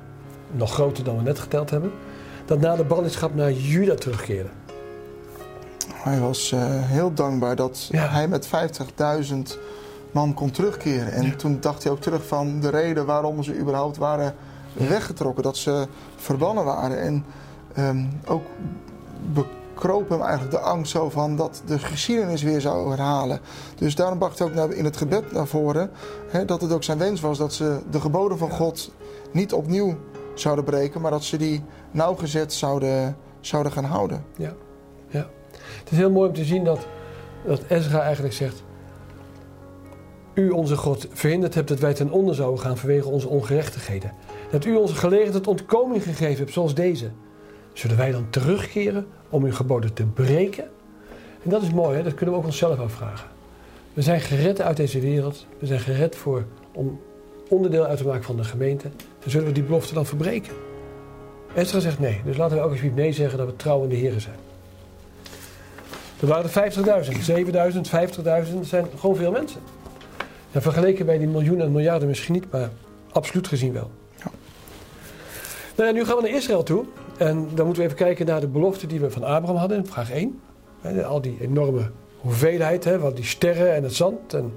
nog 0.51 0.73
groter 0.73 1.05
dan 1.05 1.17
we 1.17 1.23
net 1.23 1.39
geteld 1.39 1.71
hebben, 1.71 1.93
dat 2.51 2.61
na 2.61 2.77
de 2.77 2.85
ballingschap 2.85 3.35
naar 3.35 3.53
Juda 3.53 3.95
terugkeerde? 3.95 4.49
Hij 5.95 6.21
was 6.21 6.53
uh, 6.53 6.61
heel 6.65 7.15
dankbaar 7.15 7.57
dat 7.57 7.89
ja. 7.91 8.09
hij 8.09 8.29
met 8.29 8.49
50.000 8.49 9.37
man 10.11 10.35
kon 10.35 10.51
terugkeren. 10.51 11.13
En 11.13 11.27
ja. 11.27 11.35
toen 11.37 11.61
dacht 11.61 11.83
hij 11.83 11.93
ook 11.93 12.01
terug 12.01 12.27
van 12.27 12.61
de 12.61 12.69
reden 12.69 13.07
waarom 13.07 13.43
ze 13.43 13.59
überhaupt 13.59 13.97
waren 13.97 14.35
weggetrokken. 14.73 15.43
Dat 15.43 15.57
ze 15.57 15.87
verbannen 16.17 16.65
waren. 16.65 17.01
En 17.01 17.25
um, 17.79 18.21
ook 18.27 18.43
bekroop 19.33 20.09
hem 20.09 20.21
eigenlijk 20.21 20.51
de 20.51 20.61
angst 20.61 20.93
zo 20.93 21.11
van 21.11 21.37
dat 21.37 21.63
de 21.67 21.79
geschiedenis 21.79 22.43
weer 22.43 22.61
zou 22.61 22.91
herhalen. 22.91 23.41
Dus 23.77 23.95
daarom 23.95 24.19
bracht 24.19 24.39
hij 24.39 24.63
ook 24.63 24.71
in 24.73 24.85
het 24.85 24.97
gebed 24.97 25.33
naar 25.33 25.47
voren 25.47 25.91
hè, 26.31 26.45
dat 26.45 26.61
het 26.61 26.73
ook 26.73 26.85
zijn 26.85 26.99
wens 26.99 27.21
was 27.21 27.39
dat 27.39 27.53
ze 27.53 27.79
de 27.91 28.01
geboden 28.01 28.39
van 28.39 28.51
God 28.51 28.91
niet 29.33 29.53
opnieuw 29.53 29.97
zouden 30.35 30.65
breken, 30.65 31.01
maar 31.01 31.11
dat 31.11 31.25
ze 31.25 31.37
die 31.37 31.63
nauwgezet 31.91 32.53
zouden, 32.53 33.17
zouden 33.41 33.73
gaan 33.73 33.85
houden. 33.85 34.25
Ja, 34.37 34.55
ja. 35.09 35.29
Het 35.51 35.91
is 35.91 35.99
heel 35.99 36.11
mooi 36.11 36.29
om 36.29 36.35
te 36.35 36.45
zien 36.45 36.65
dat, 36.65 36.87
dat 37.47 37.63
Ezra 37.69 38.01
eigenlijk 38.03 38.35
zegt: 38.35 38.63
U, 40.35 40.51
onze 40.51 40.77
God, 40.77 41.07
verhinderd 41.13 41.55
hebt 41.55 41.69
dat 41.69 41.79
wij 41.79 41.95
ten 41.95 42.11
onder 42.11 42.35
zouden 42.35 42.61
gaan 42.61 42.77
vanwege 42.77 43.09
onze 43.09 43.29
ongerechtigheden. 43.29 44.13
Dat 44.51 44.65
u 44.65 44.77
ons 44.77 44.93
gelegenheid 44.93 45.33
tot 45.33 45.47
ontkoming 45.47 46.03
gegeven 46.03 46.39
hebt, 46.39 46.53
zoals 46.53 46.75
deze. 46.75 47.11
Zullen 47.73 47.97
wij 47.97 48.11
dan 48.11 48.31
terugkeren 48.31 49.07
om 49.29 49.45
uw 49.45 49.53
geboden 49.53 49.93
te 49.93 50.05
breken? 50.05 50.65
En 51.43 51.51
dat 51.51 51.63
is 51.63 51.73
mooi, 51.73 51.97
hè? 51.97 52.03
dat 52.03 52.15
kunnen 52.15 52.35
we 52.35 52.41
ook 52.41 52.47
onszelf 52.47 52.79
afvragen. 52.79 53.29
We 53.95 54.03
zijn 54.03 54.21
gered 54.21 54.61
uit 54.61 54.77
deze 54.77 55.01
wereld. 55.01 55.47
We 55.59 55.67
zijn 55.67 55.81
gered 55.81 56.17
voor, 56.17 56.45
om 56.73 57.01
onderdeel 57.49 57.85
uit 57.85 57.99
te 57.99 58.07
maken 58.07 58.25
van 58.25 58.37
de 58.37 58.45
gemeente. 58.45 58.89
En 59.25 59.31
zullen 59.31 59.47
we 59.47 59.53
die 59.53 59.63
belofte 59.63 59.95
dan 59.95 60.07
verbreken? 60.07 60.53
Esther 61.55 61.81
zegt 61.81 61.99
nee. 61.99 62.21
Dus 62.25 62.37
laten 62.37 62.57
we 62.57 62.63
ook 62.63 62.73
eens 62.73 62.95
nee 62.95 63.13
zeggen 63.13 63.39
dat 63.39 63.47
we 63.47 63.57
trouw 63.57 63.83
in 63.83 63.89
de 63.89 63.95
Heer 63.95 64.21
zijn. 64.21 64.37
Er 66.21 66.27
waren 66.27 66.51
er 66.51 66.73
50.000, 66.73 67.13
7.000, 67.73 68.53
50.000. 68.53 68.61
zijn 68.61 68.87
gewoon 68.99 69.17
veel 69.17 69.31
mensen. 69.31 69.61
En 70.53 70.63
vergeleken 70.63 71.07
bij 71.07 71.19
die 71.19 71.29
miljoenen 71.29 71.67
en 71.67 71.73
miljarden 71.73 72.09
misschien 72.09 72.35
niet, 72.35 72.51
maar 72.51 72.71
absoluut 73.13 73.49
gezien 73.49 73.73
wel. 73.73 73.91
Ja. 74.17 74.31
Nou 75.77 75.89
ja, 75.89 75.95
nu 75.95 76.05
gaan 76.05 76.17
we 76.17 76.23
naar 76.23 76.31
Israël 76.31 76.63
toe. 76.63 76.85
En 77.19 77.49
dan 77.55 77.65
moeten 77.65 77.83
we 77.83 77.89
even 77.89 78.05
kijken 78.05 78.27
naar 78.27 78.41
de 78.41 78.47
belofte 78.47 78.87
die 78.87 79.01
we 79.01 79.11
van 79.11 79.25
Abraham 79.25 79.57
hadden 79.57 79.79
in 79.79 79.87
vraag 79.87 80.11
1. 80.11 80.41
Al 81.05 81.21
die 81.21 81.37
enorme 81.41 81.91
hoeveelheid, 82.17 82.85
hè, 82.85 82.99
wat 82.99 83.17
die 83.17 83.25
sterren 83.25 83.75
en 83.75 83.83
het 83.83 83.95
zand. 83.95 84.35
En 84.35 84.53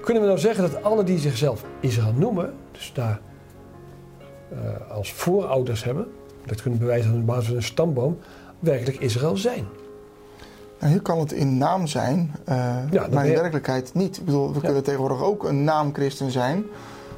kunnen 0.00 0.22
we 0.22 0.28
nou 0.28 0.40
zeggen 0.40 0.70
dat 0.70 0.82
alle 0.82 1.04
die 1.04 1.18
zichzelf 1.18 1.64
Israël 1.80 2.12
noemen, 2.12 2.54
dus 2.72 2.90
daar 2.94 3.20
uh, 4.52 4.90
als 4.90 5.12
voorouders 5.12 5.84
hebben, 5.84 6.06
dat 6.46 6.62
kunnen 6.62 6.80
bewijzen 6.80 7.10
aan 7.10 7.18
de 7.18 7.24
basis 7.24 7.46
van 7.46 7.56
een 7.56 7.62
stamboom, 7.62 8.18
werkelijk 8.58 8.98
Israël 8.98 9.36
zijn? 9.36 9.64
Nou, 10.80 10.92
hier 10.92 11.02
kan 11.02 11.18
het 11.18 11.32
in 11.32 11.58
naam 11.58 11.86
zijn, 11.86 12.34
uh, 12.48 12.76
ja, 12.90 13.06
maar 13.10 13.26
in 13.26 13.34
werkelijkheid 13.34 13.94
niet. 13.94 14.16
Ik 14.16 14.24
bedoel, 14.24 14.48
we 14.48 14.54
ja. 14.54 14.60
kunnen 14.60 14.82
tegenwoordig 14.82 15.22
ook 15.22 15.44
een 15.44 15.64
naamchristen 15.64 16.30
zijn. 16.30 16.64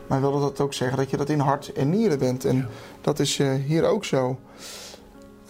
Maar 0.06 0.20
wil 0.20 0.40
dat 0.40 0.60
ook 0.60 0.74
zeggen 0.74 0.96
dat 0.98 1.10
je 1.10 1.16
dat 1.16 1.28
in 1.28 1.38
hart 1.38 1.72
en 1.72 1.90
nieren 1.90 2.18
bent. 2.18 2.44
En 2.44 2.56
ja. 2.56 2.66
dat 3.00 3.18
is 3.18 3.38
uh, 3.38 3.54
hier 3.66 3.84
ook 3.84 4.04
zo. 4.04 4.38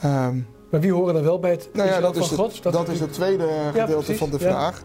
Um, 0.05 0.47
maar 0.71 0.81
wie 0.81 0.93
horen 0.93 1.15
dan 1.15 1.23
wel 1.23 1.39
bij 1.39 1.51
het 1.51 1.69
nou 1.73 1.89
ja, 1.89 2.01
dat 2.01 2.17
is 2.17 2.29
God? 2.29 2.63
Dat, 2.63 2.73
dat 2.73 2.89
is 2.89 3.01
het 3.01 3.13
tweede 3.13 3.49
gedeelte 3.67 3.93
precies, 3.93 4.19
van 4.19 4.31
de 4.31 4.39
vraag. 4.39 4.83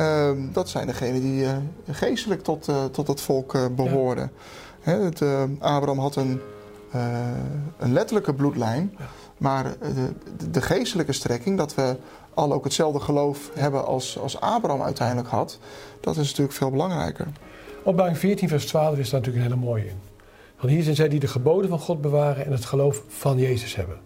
Um, 0.00 0.50
dat 0.52 0.68
zijn 0.68 0.86
degenen 0.86 1.20
die 1.20 1.42
uh, 1.42 1.50
geestelijk 1.90 2.42
tot, 2.42 2.68
tot 2.90 3.06
het 3.06 3.20
volk 3.20 3.76
behoren. 3.76 4.30
Het, 4.80 5.22
Abraham 5.58 5.98
had 5.98 6.16
een, 6.16 6.40
een 7.78 7.92
letterlijke 7.92 8.34
bloedlijn. 8.34 8.96
Maar 9.38 9.74
de, 10.36 10.50
de, 10.50 10.62
geestelijke 10.62 11.12
strekking, 11.12 11.56
dat 11.56 11.74
we 11.74 11.96
al 12.34 12.52
ook 12.52 12.64
hetzelfde 12.64 13.00
geloof 13.00 13.50
hebben 13.54 13.86
als, 13.86 14.18
als 14.18 14.40
Abraham 14.40 14.82
uiteindelijk 14.82 15.28
had, 15.28 15.58
dat 16.00 16.16
is 16.16 16.26
natuurlijk 16.28 16.56
veel 16.56 16.70
belangrijker. 16.70 17.26
Openbaring 17.78 18.18
14, 18.18 18.48
vers 18.48 18.66
12 18.66 18.98
is 18.98 19.10
daar 19.10 19.20
natuurlijk 19.20 19.46
een 19.46 19.52
hele 19.52 19.66
mooie 19.66 19.86
in. 19.86 19.98
Want 20.60 20.72
hier 20.72 20.82
zijn 20.82 20.96
zij 20.96 21.08
die 21.08 21.20
de 21.20 21.26
geboden 21.26 21.68
van 21.68 21.78
God 21.78 22.00
bewaren 22.00 22.44
en 22.44 22.52
het 22.52 22.64
geloof 22.64 23.02
van 23.08 23.38
Jezus 23.38 23.74
hebben. 23.74 23.98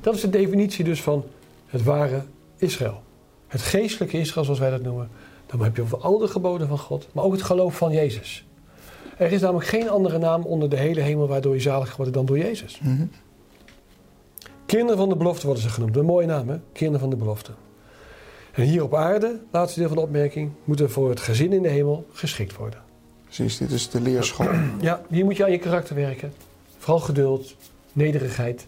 Dat 0.00 0.14
is 0.14 0.20
de 0.20 0.30
definitie 0.30 0.84
dus 0.84 1.02
van 1.02 1.24
het 1.66 1.82
ware 1.82 2.22
Israël. 2.56 3.02
Het 3.46 3.62
geestelijke 3.62 4.18
Israël, 4.18 4.44
zoals 4.44 4.60
wij 4.60 4.70
dat 4.70 4.82
noemen. 4.82 5.10
Dan 5.46 5.62
heb 5.62 5.76
je 5.76 5.82
over 5.82 5.98
al 5.98 6.18
de 6.18 6.28
geboden 6.28 6.68
van 6.68 6.78
God, 6.78 7.08
maar 7.12 7.24
ook 7.24 7.32
het 7.32 7.42
geloof 7.42 7.76
van 7.76 7.92
Jezus. 7.92 8.44
Er 9.20 9.32
is 9.32 9.40
namelijk 9.40 9.66
geen 9.66 9.88
andere 9.88 10.18
naam 10.18 10.42
onder 10.42 10.68
de 10.68 10.76
hele 10.76 11.00
hemel 11.00 11.28
waardoor 11.28 11.54
je 11.54 11.60
zalig 11.60 11.96
wordt 11.96 12.12
dan 12.12 12.26
door 12.26 12.38
Jezus. 12.38 12.80
Mm 12.80 12.96
-hmm. 12.96 13.10
Kinderen 14.66 14.96
van 14.96 15.08
de 15.08 15.16
belofte 15.16 15.46
worden 15.46 15.62
ze 15.62 15.68
genoemd. 15.68 15.96
Een 15.96 16.04
mooie 16.04 16.26
naam, 16.26 16.48
hè? 16.48 16.56
Kinderen 16.72 17.00
van 17.00 17.10
de 17.10 17.16
belofte. 17.16 17.50
En 18.52 18.62
hier 18.62 18.82
op 18.82 18.94
aarde, 18.94 19.40
laatste 19.50 19.78
deel 19.78 19.88
van 19.88 19.96
de 19.96 20.02
opmerking, 20.02 20.50
moeten 20.64 20.90
voor 20.90 21.08
het 21.08 21.20
gezin 21.20 21.52
in 21.52 21.62
de 21.62 21.68
hemel 21.68 22.06
geschikt 22.12 22.56
worden. 22.56 22.80
Precies, 23.24 23.56
dit 23.56 23.70
is 23.70 23.90
de 23.90 24.00
leerschool. 24.00 24.48
Ja, 24.80 25.02
hier 25.08 25.24
moet 25.24 25.36
je 25.36 25.44
aan 25.44 25.50
je 25.50 25.58
karakter 25.58 25.94
werken. 25.94 26.32
Vooral 26.78 27.00
geduld, 27.00 27.56
nederigheid 27.92 28.66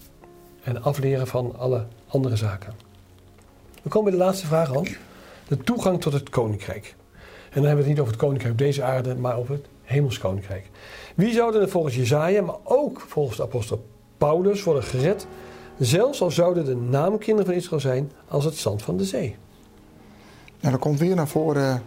en 0.64 0.82
afleren 0.82 1.26
van 1.26 1.58
alle 1.58 1.86
andere 2.08 2.36
zaken. 2.36 2.74
We 3.82 3.88
komen 3.88 4.10
bij 4.10 4.18
de 4.18 4.24
laatste 4.24 4.46
vraag 4.46 4.74
al. 4.74 4.86
De 5.48 5.56
toegang 5.56 6.00
tot 6.00 6.12
het 6.12 6.30
koninkrijk. 6.30 6.94
En 7.50 7.60
dan 7.60 7.64
hebben 7.64 7.84
we 7.84 7.90
het 7.90 7.90
niet 7.90 8.00
over 8.00 8.12
het 8.12 8.22
koninkrijk 8.22 8.52
op 8.52 8.58
deze 8.58 8.82
aarde, 8.82 9.14
maar 9.14 9.36
over 9.36 9.54
het 9.54 9.66
hemelskoninkrijk. 9.82 10.70
Wie 11.14 11.32
zouden 11.32 11.60
er 11.60 11.68
volgens 11.68 11.94
Jezaja, 11.94 12.42
maar 12.42 12.56
ook 12.64 13.00
volgens 13.00 13.36
de 13.36 13.42
apostel 13.42 13.86
Paulus 14.18 14.62
worden 14.62 14.82
gered, 14.82 15.26
zelfs 15.78 16.22
al 16.22 16.30
zouden 16.30 16.64
de 16.64 16.76
naamkinderen 16.76 17.46
van 17.46 17.54
Israël 17.54 17.80
zijn 17.80 18.12
als 18.28 18.44
het 18.44 18.56
zand 18.56 18.82
van 18.82 18.96
de 18.96 19.04
zee? 19.04 19.36
Nou, 20.60 20.72
dan 20.72 20.78
komt 20.78 20.98
weer 20.98 21.14
naar 21.14 21.28
voren 21.28 21.82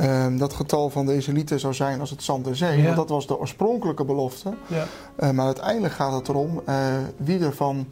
uh, 0.00 0.26
dat 0.38 0.52
getal 0.52 0.90
van 0.90 1.06
de 1.06 1.16
Israëlieten 1.16 1.60
zou 1.60 1.74
zijn 1.74 2.00
als 2.00 2.10
het 2.10 2.22
zand 2.22 2.44
der 2.44 2.56
zee. 2.56 2.76
Ja. 2.76 2.84
Want 2.84 2.96
dat 2.96 3.08
was 3.08 3.26
de 3.26 3.38
oorspronkelijke 3.38 4.04
belofte. 4.04 4.52
Ja. 4.66 4.86
Uh, 5.20 5.30
maar 5.30 5.46
uiteindelijk 5.46 5.94
gaat 5.94 6.12
het 6.12 6.28
erom 6.28 6.62
uh, 6.68 6.74
wie 7.16 7.38
er 7.38 7.54
van 7.54 7.86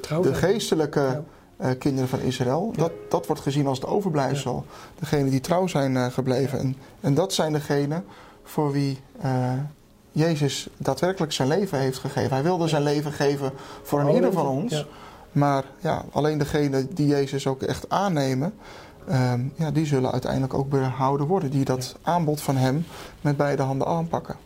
de 0.00 0.34
geestelijke 0.34 1.22
kinderen 1.78 2.08
van 2.08 2.20
Israël, 2.20 2.72
dat, 2.76 2.92
dat 3.08 3.26
wordt 3.26 3.42
gezien 3.42 3.66
als 3.66 3.78
het 3.78 3.88
overblijfsel. 3.88 4.64
Degene 4.98 5.30
die 5.30 5.40
trouw 5.40 5.66
zijn 5.66 6.12
gebleven. 6.12 6.58
En, 6.58 6.76
en 7.00 7.14
dat 7.14 7.32
zijn 7.32 7.52
degenen 7.52 8.04
voor 8.42 8.72
wie 8.72 8.98
Jezus 10.12 10.68
daadwerkelijk 10.76 11.32
zijn 11.32 11.48
leven 11.48 11.78
heeft 11.78 11.98
gegeven. 11.98 12.30
Hij 12.30 12.42
wilde 12.42 12.68
zijn 12.68 12.82
leven 12.82 13.12
geven 13.12 13.52
voor 13.82 14.00
een 14.00 14.14
ieder 14.14 14.32
van 14.32 14.46
ons. 14.46 14.86
Maar 15.32 15.64
ja, 15.80 16.04
alleen 16.12 16.38
degenen 16.38 16.94
die 16.94 17.06
Jezus 17.06 17.46
ook 17.46 17.62
echt 17.62 17.88
aannemen, 17.88 18.54
um, 19.10 19.52
ja, 19.56 19.70
die 19.70 19.86
zullen 19.86 20.12
uiteindelijk 20.12 20.54
ook 20.54 20.68
behouden 20.68 21.26
worden. 21.26 21.50
Die 21.50 21.64
dat 21.64 21.96
aanbod 22.02 22.40
van 22.40 22.56
hem 22.56 22.84
met 23.20 23.36
beide 23.36 23.62
handen 23.62 23.86
aanpakken. 23.86 24.36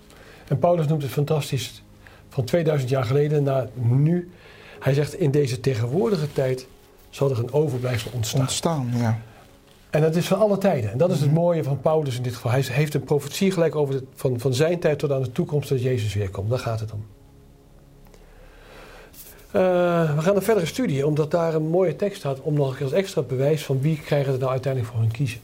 En 0.49 0.59
Paulus 0.59 0.87
noemt 0.87 1.03
het 1.03 1.11
fantastisch 1.11 1.83
van 2.29 2.45
2000 2.45 2.91
jaar 2.91 3.05
geleden 3.05 3.43
naar 3.43 3.69
nu. 3.75 4.31
Hij 4.81 4.95
zegt 4.95 5.15
in 5.15 5.31
deze 5.31 5.61
tegenwoordige 5.61 6.33
tijd 6.33 6.67
zal 7.15 7.31
er 7.31 7.39
een 7.39 7.53
overblijfsel 7.53 8.11
ontstaan. 8.15 8.41
Ontstaan, 8.41 8.91
ja. 8.97 9.19
En 9.91 10.01
dat 10.01 10.17
is 10.17 10.27
van 10.27 10.39
alle 10.39 10.59
tijden. 10.59 10.91
En 10.91 10.99
dat 10.99 11.11
is 11.11 11.21
het 11.21 11.31
mhm. 11.31 11.41
mooie 11.41 11.63
van 11.63 11.81
Paulus 11.81 12.17
in 12.17 12.23
dit 12.23 12.35
geval. 12.35 12.51
Hij 12.51 12.65
heeft 12.67 12.95
een 12.95 13.05
profetie 13.05 13.51
gelijk 13.51 13.75
over 13.75 13.95
de, 13.95 14.05
van, 14.15 14.41
van 14.41 14.55
zijn 14.55 14.79
tijd 14.79 14.99
tot 14.99 15.13
aan 15.13 15.23
de 15.23 15.33
toekomst 15.33 15.69
dat 15.69 15.83
Jezus 15.83 16.15
weer 16.15 16.31
komt. 16.31 16.51
Daar 16.51 16.59
gaat 16.59 16.81
het 16.81 16.93
om. 16.93 17.05
we 19.51 20.21
gaan 20.21 20.37
een 20.37 20.43
verdere 20.43 20.67
studie, 20.67 21.07
omdat 21.07 21.31
daar 21.31 21.55
een 21.55 21.69
mooie 21.69 21.97
tekst 21.97 22.19
staat 22.19 22.41
om 22.41 22.55
nog 22.55 22.83
als 22.83 22.93
extra 22.93 23.23
bewijs 23.23 23.65
van 23.65 23.81
wie 23.81 24.01
krijgen 24.01 24.33
er 24.33 24.39
nou 24.39 24.51
uiteindelijk 24.51 24.93
voor 24.93 25.03
hun 25.03 25.11
kiezen. 25.11 25.41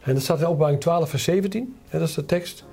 En 0.00 0.14
dat 0.14 0.22
staat 0.22 0.38
in 0.38 0.46
openbaring 0.46 0.80
12 0.80 1.10
vers 1.10 1.24
17, 1.24 1.76
hè, 1.88 1.98
dat 1.98 2.08
is 2.08 2.14
de 2.14 2.24
tekst, 2.24 2.64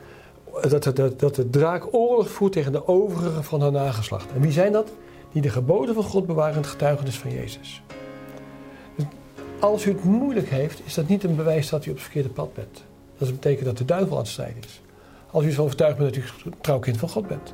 dat, 0.61 0.83
dat, 0.95 1.19
dat 1.19 1.35
de 1.35 1.49
draak 1.49 1.93
oorlog 1.93 2.29
voert 2.29 2.51
tegen 2.51 2.71
de 2.71 2.87
overigen 2.87 3.43
van 3.43 3.61
haar 3.61 3.71
nageslacht. 3.71 4.31
En 4.35 4.41
wie 4.41 4.51
zijn 4.51 4.71
dat? 4.71 4.91
Die 5.31 5.41
de 5.41 5.49
geboden 5.49 5.95
van 5.95 6.03
God 6.03 6.25
bewaren 6.25 6.55
en 6.55 6.61
het 6.61 6.69
getuigenis 6.69 7.17
van 7.17 7.31
Jezus. 7.31 7.81
Als 9.59 9.85
u 9.85 9.91
het 9.91 10.03
moeilijk 10.03 10.49
heeft, 10.49 10.81
is 10.85 10.93
dat 10.93 11.07
niet 11.07 11.23
een 11.23 11.35
bewijs 11.35 11.69
dat 11.69 11.85
u 11.85 11.89
op 11.89 11.95
het 11.95 12.03
verkeerde 12.03 12.29
pad 12.29 12.53
bent. 12.53 12.83
Dat 13.17 13.29
betekent 13.29 13.65
dat 13.65 13.77
de 13.77 13.85
duivel 13.85 14.11
aan 14.15 14.21
het 14.21 14.31
strijden 14.31 14.63
is. 14.63 14.81
Als 15.31 15.43
u 15.43 15.47
ervan 15.47 15.63
overtuigd 15.63 15.97
bent 15.97 16.13
dat 16.13 16.23
u 16.23 16.51
trouw 16.61 16.79
kind 16.79 16.97
van 16.97 17.09
God 17.09 17.27
bent. 17.27 17.53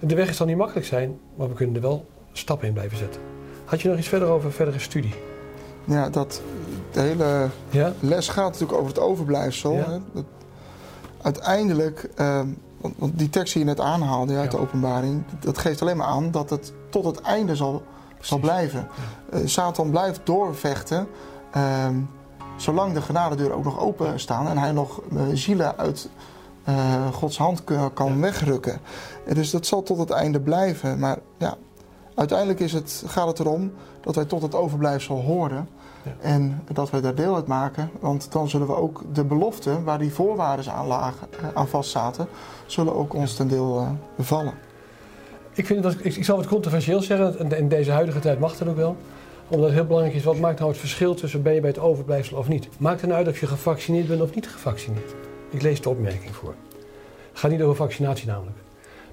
De 0.00 0.14
weg 0.14 0.34
zal 0.34 0.46
niet 0.46 0.56
makkelijk 0.56 0.86
zijn, 0.86 1.18
maar 1.34 1.48
we 1.48 1.54
kunnen 1.54 1.74
er 1.74 1.80
wel 1.80 2.06
stappen 2.32 2.68
in 2.68 2.74
blijven 2.74 2.98
zetten. 2.98 3.20
Had 3.64 3.80
je 3.80 3.88
nog 3.88 3.98
iets 3.98 4.08
verder 4.08 4.28
over 4.28 4.52
verdere 4.52 4.78
studie? 4.78 5.14
Ja, 5.84 6.10
dat 6.10 6.42
de 6.92 7.00
hele 7.00 7.48
ja? 7.70 7.92
les 8.00 8.28
gaat 8.28 8.52
natuurlijk 8.52 8.78
over 8.78 8.88
het 8.88 8.98
overblijfsel. 8.98 9.72
Ja? 9.72 10.00
Dat, 10.12 10.24
uiteindelijk, 11.22 12.10
ehm, 12.14 12.46
want, 12.80 13.18
die 13.18 13.30
tekst 13.30 13.52
die 13.52 13.62
je 13.62 13.68
net 13.68 13.80
aanhaalde 13.80 14.36
uit 14.36 14.50
de 14.50 14.58
openbaring, 14.58 15.24
dat 15.40 15.58
geeft 15.58 15.82
alleen 15.82 15.96
maar 15.96 16.06
aan 16.06 16.30
dat 16.30 16.50
het 16.50 16.72
tot 16.88 17.04
het 17.04 17.20
einde 17.20 17.56
zal, 17.56 17.82
zal 18.26 18.38
blijven. 18.38 18.88
Uh, 19.34 19.40
Satan 19.44 19.90
blijft 19.90 20.20
doorvechten. 20.24 21.08
Ehm, 21.50 21.94
zolang 22.56 22.92
de 22.92 23.02
genadedeuren 23.02 23.56
ook 23.56 23.64
nog 23.64 23.80
open 23.80 24.20
staan 24.20 24.48
en 24.48 24.58
hij 24.58 24.72
nog 24.72 25.00
uh, 25.12 25.22
zielen 25.32 25.76
uit 25.76 26.08
uh, 26.68 27.06
Gods 27.12 27.38
hand 27.38 27.64
kan 27.94 28.20
wegrukken. 28.20 28.80
Dus 29.34 29.50
dat 29.50 29.66
zal 29.66 29.82
tot 29.82 29.98
het 29.98 30.10
einde 30.10 30.40
blijven. 30.40 30.98
Maar 30.98 31.18
ja, 31.38 31.56
uiteindelijk 32.14 32.60
is 32.60 32.72
het, 32.72 33.02
gaat 33.06 33.26
het 33.26 33.38
erom 33.38 33.72
dat 34.00 34.14
wij 34.14 34.24
tot 34.24 34.42
het 34.42 34.54
overblijfsel 34.54 35.20
horen. 35.20 35.68
Ja. 36.02 36.10
En 36.20 36.62
dat 36.72 36.90
wij 36.90 37.00
daar 37.00 37.14
deel 37.14 37.34
uit 37.34 37.46
maken. 37.46 37.90
Want 38.00 38.32
dan 38.32 38.48
zullen 38.48 38.66
we 38.66 38.76
ook 38.76 39.02
de 39.12 39.24
beloften 39.24 39.84
waar 39.84 39.98
die 39.98 40.12
voorwaarden 40.12 40.72
aan, 40.72 40.86
lagen, 40.86 41.28
eh, 41.40 41.48
aan 41.54 41.68
vast 41.68 41.90
zaten, 41.90 42.28
zullen 42.66 42.94
ook 42.94 43.14
ons 43.14 43.34
ten 43.34 43.48
deel 43.48 43.86
bevallen. 44.16 44.54
Ik, 45.54 45.66
vind 45.66 45.82
dat, 45.82 45.96
ik, 46.02 46.16
ik 46.16 46.24
zal 46.24 46.38
het 46.38 46.46
controversieel 46.46 47.00
zeggen, 47.00 47.38
en 47.38 47.58
in 47.58 47.68
deze 47.68 47.90
huidige 47.90 48.18
tijd 48.18 48.38
mag 48.38 48.56
dat 48.56 48.68
ook 48.68 48.76
wel 48.76 48.96
omdat 49.48 49.66
het 49.66 49.74
heel 49.74 49.86
belangrijk 49.86 50.16
is, 50.16 50.24
wat 50.24 50.38
maakt 50.38 50.58
nou 50.58 50.70
het 50.70 50.80
verschil 50.80 51.14
tussen 51.14 51.42
ben 51.42 51.54
je 51.54 51.60
bij 51.60 51.70
het 51.70 51.78
overblijfsel 51.78 52.36
of 52.36 52.48
niet? 52.48 52.68
Maakt 52.78 53.00
het 53.00 53.10
nou 53.10 53.24
uit 53.24 53.34
of 53.34 53.40
je 53.40 53.46
gevaccineerd 53.46 54.08
bent 54.08 54.20
of 54.20 54.34
niet 54.34 54.48
gevaccineerd? 54.48 55.14
Ik 55.50 55.62
lees 55.62 55.80
de 55.80 55.88
opmerking 55.88 56.34
voor. 56.34 56.54
Het 57.30 57.38
gaat 57.38 57.50
niet 57.50 57.62
over 57.62 57.76
vaccinatie 57.76 58.26
namelijk. 58.26 58.56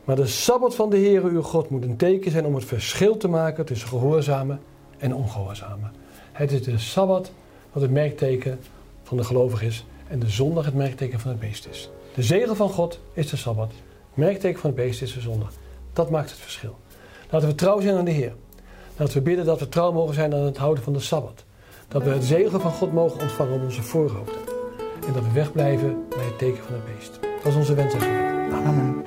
Maar 0.03 0.15
de 0.15 0.27
Sabbat 0.27 0.75
van 0.75 0.89
de 0.89 0.97
Heere 0.97 1.29
uw 1.29 1.41
God 1.41 1.69
moet 1.69 1.83
een 1.83 1.95
teken 1.95 2.31
zijn 2.31 2.45
om 2.45 2.55
het 2.55 2.65
verschil 2.65 3.17
te 3.17 3.27
maken 3.27 3.65
tussen 3.65 3.87
gehoorzamen 3.87 4.59
en 4.97 5.15
ongehoorzamen. 5.15 5.91
Het 6.31 6.51
is 6.51 6.63
de 6.63 6.77
Sabbat 6.77 7.31
wat 7.71 7.81
het 7.81 7.91
merkteken 7.91 8.59
van 9.03 9.17
de 9.17 9.23
gelovige 9.23 9.65
is 9.65 9.85
en 10.07 10.19
de 10.19 10.29
zondag 10.29 10.65
het 10.65 10.75
merkteken 10.75 11.19
van 11.19 11.31
het 11.31 11.39
beest 11.39 11.67
is. 11.67 11.89
De 12.15 12.23
zegel 12.23 12.55
van 12.55 12.69
God 12.69 12.99
is 13.13 13.29
de 13.29 13.37
Sabbat. 13.37 13.71
Het 14.07 14.17
merkteken 14.17 14.59
van 14.59 14.69
het 14.69 14.79
beest 14.79 15.01
is 15.01 15.13
de 15.13 15.21
zondag. 15.21 15.51
Dat 15.93 16.09
maakt 16.09 16.29
het 16.29 16.39
verschil. 16.39 16.77
Laten 17.29 17.47
we 17.47 17.55
trouw 17.55 17.81
zijn 17.81 17.97
aan 17.97 18.05
de 18.05 18.11
Heer. 18.11 18.33
Laten 18.97 19.13
we 19.13 19.21
bidden 19.21 19.45
dat 19.45 19.59
we 19.59 19.69
trouw 19.69 19.91
mogen 19.91 20.13
zijn 20.13 20.33
aan 20.33 20.39
het 20.39 20.57
houden 20.57 20.83
van 20.83 20.93
de 20.93 20.99
Sabbat. 20.99 21.43
Dat 21.87 22.03
we 22.03 22.09
het 22.09 22.23
zegel 22.23 22.59
van 22.59 22.71
God 22.71 22.93
mogen 22.93 23.21
ontvangen 23.21 23.53
op 23.53 23.63
onze 23.63 23.83
voorhoofden. 23.83 24.41
En 25.07 25.13
dat 25.13 25.23
we 25.23 25.31
wegblijven 25.33 26.03
bij 26.09 26.25
het 26.25 26.37
teken 26.37 26.63
van 26.63 26.73
het 26.73 26.95
beest. 26.95 27.19
Dat 27.43 27.51
is 27.51 27.55
onze 27.55 27.73
wens 27.73 27.93
en 27.93 27.99
gebed. 27.99 28.65
Amen. 28.65 29.00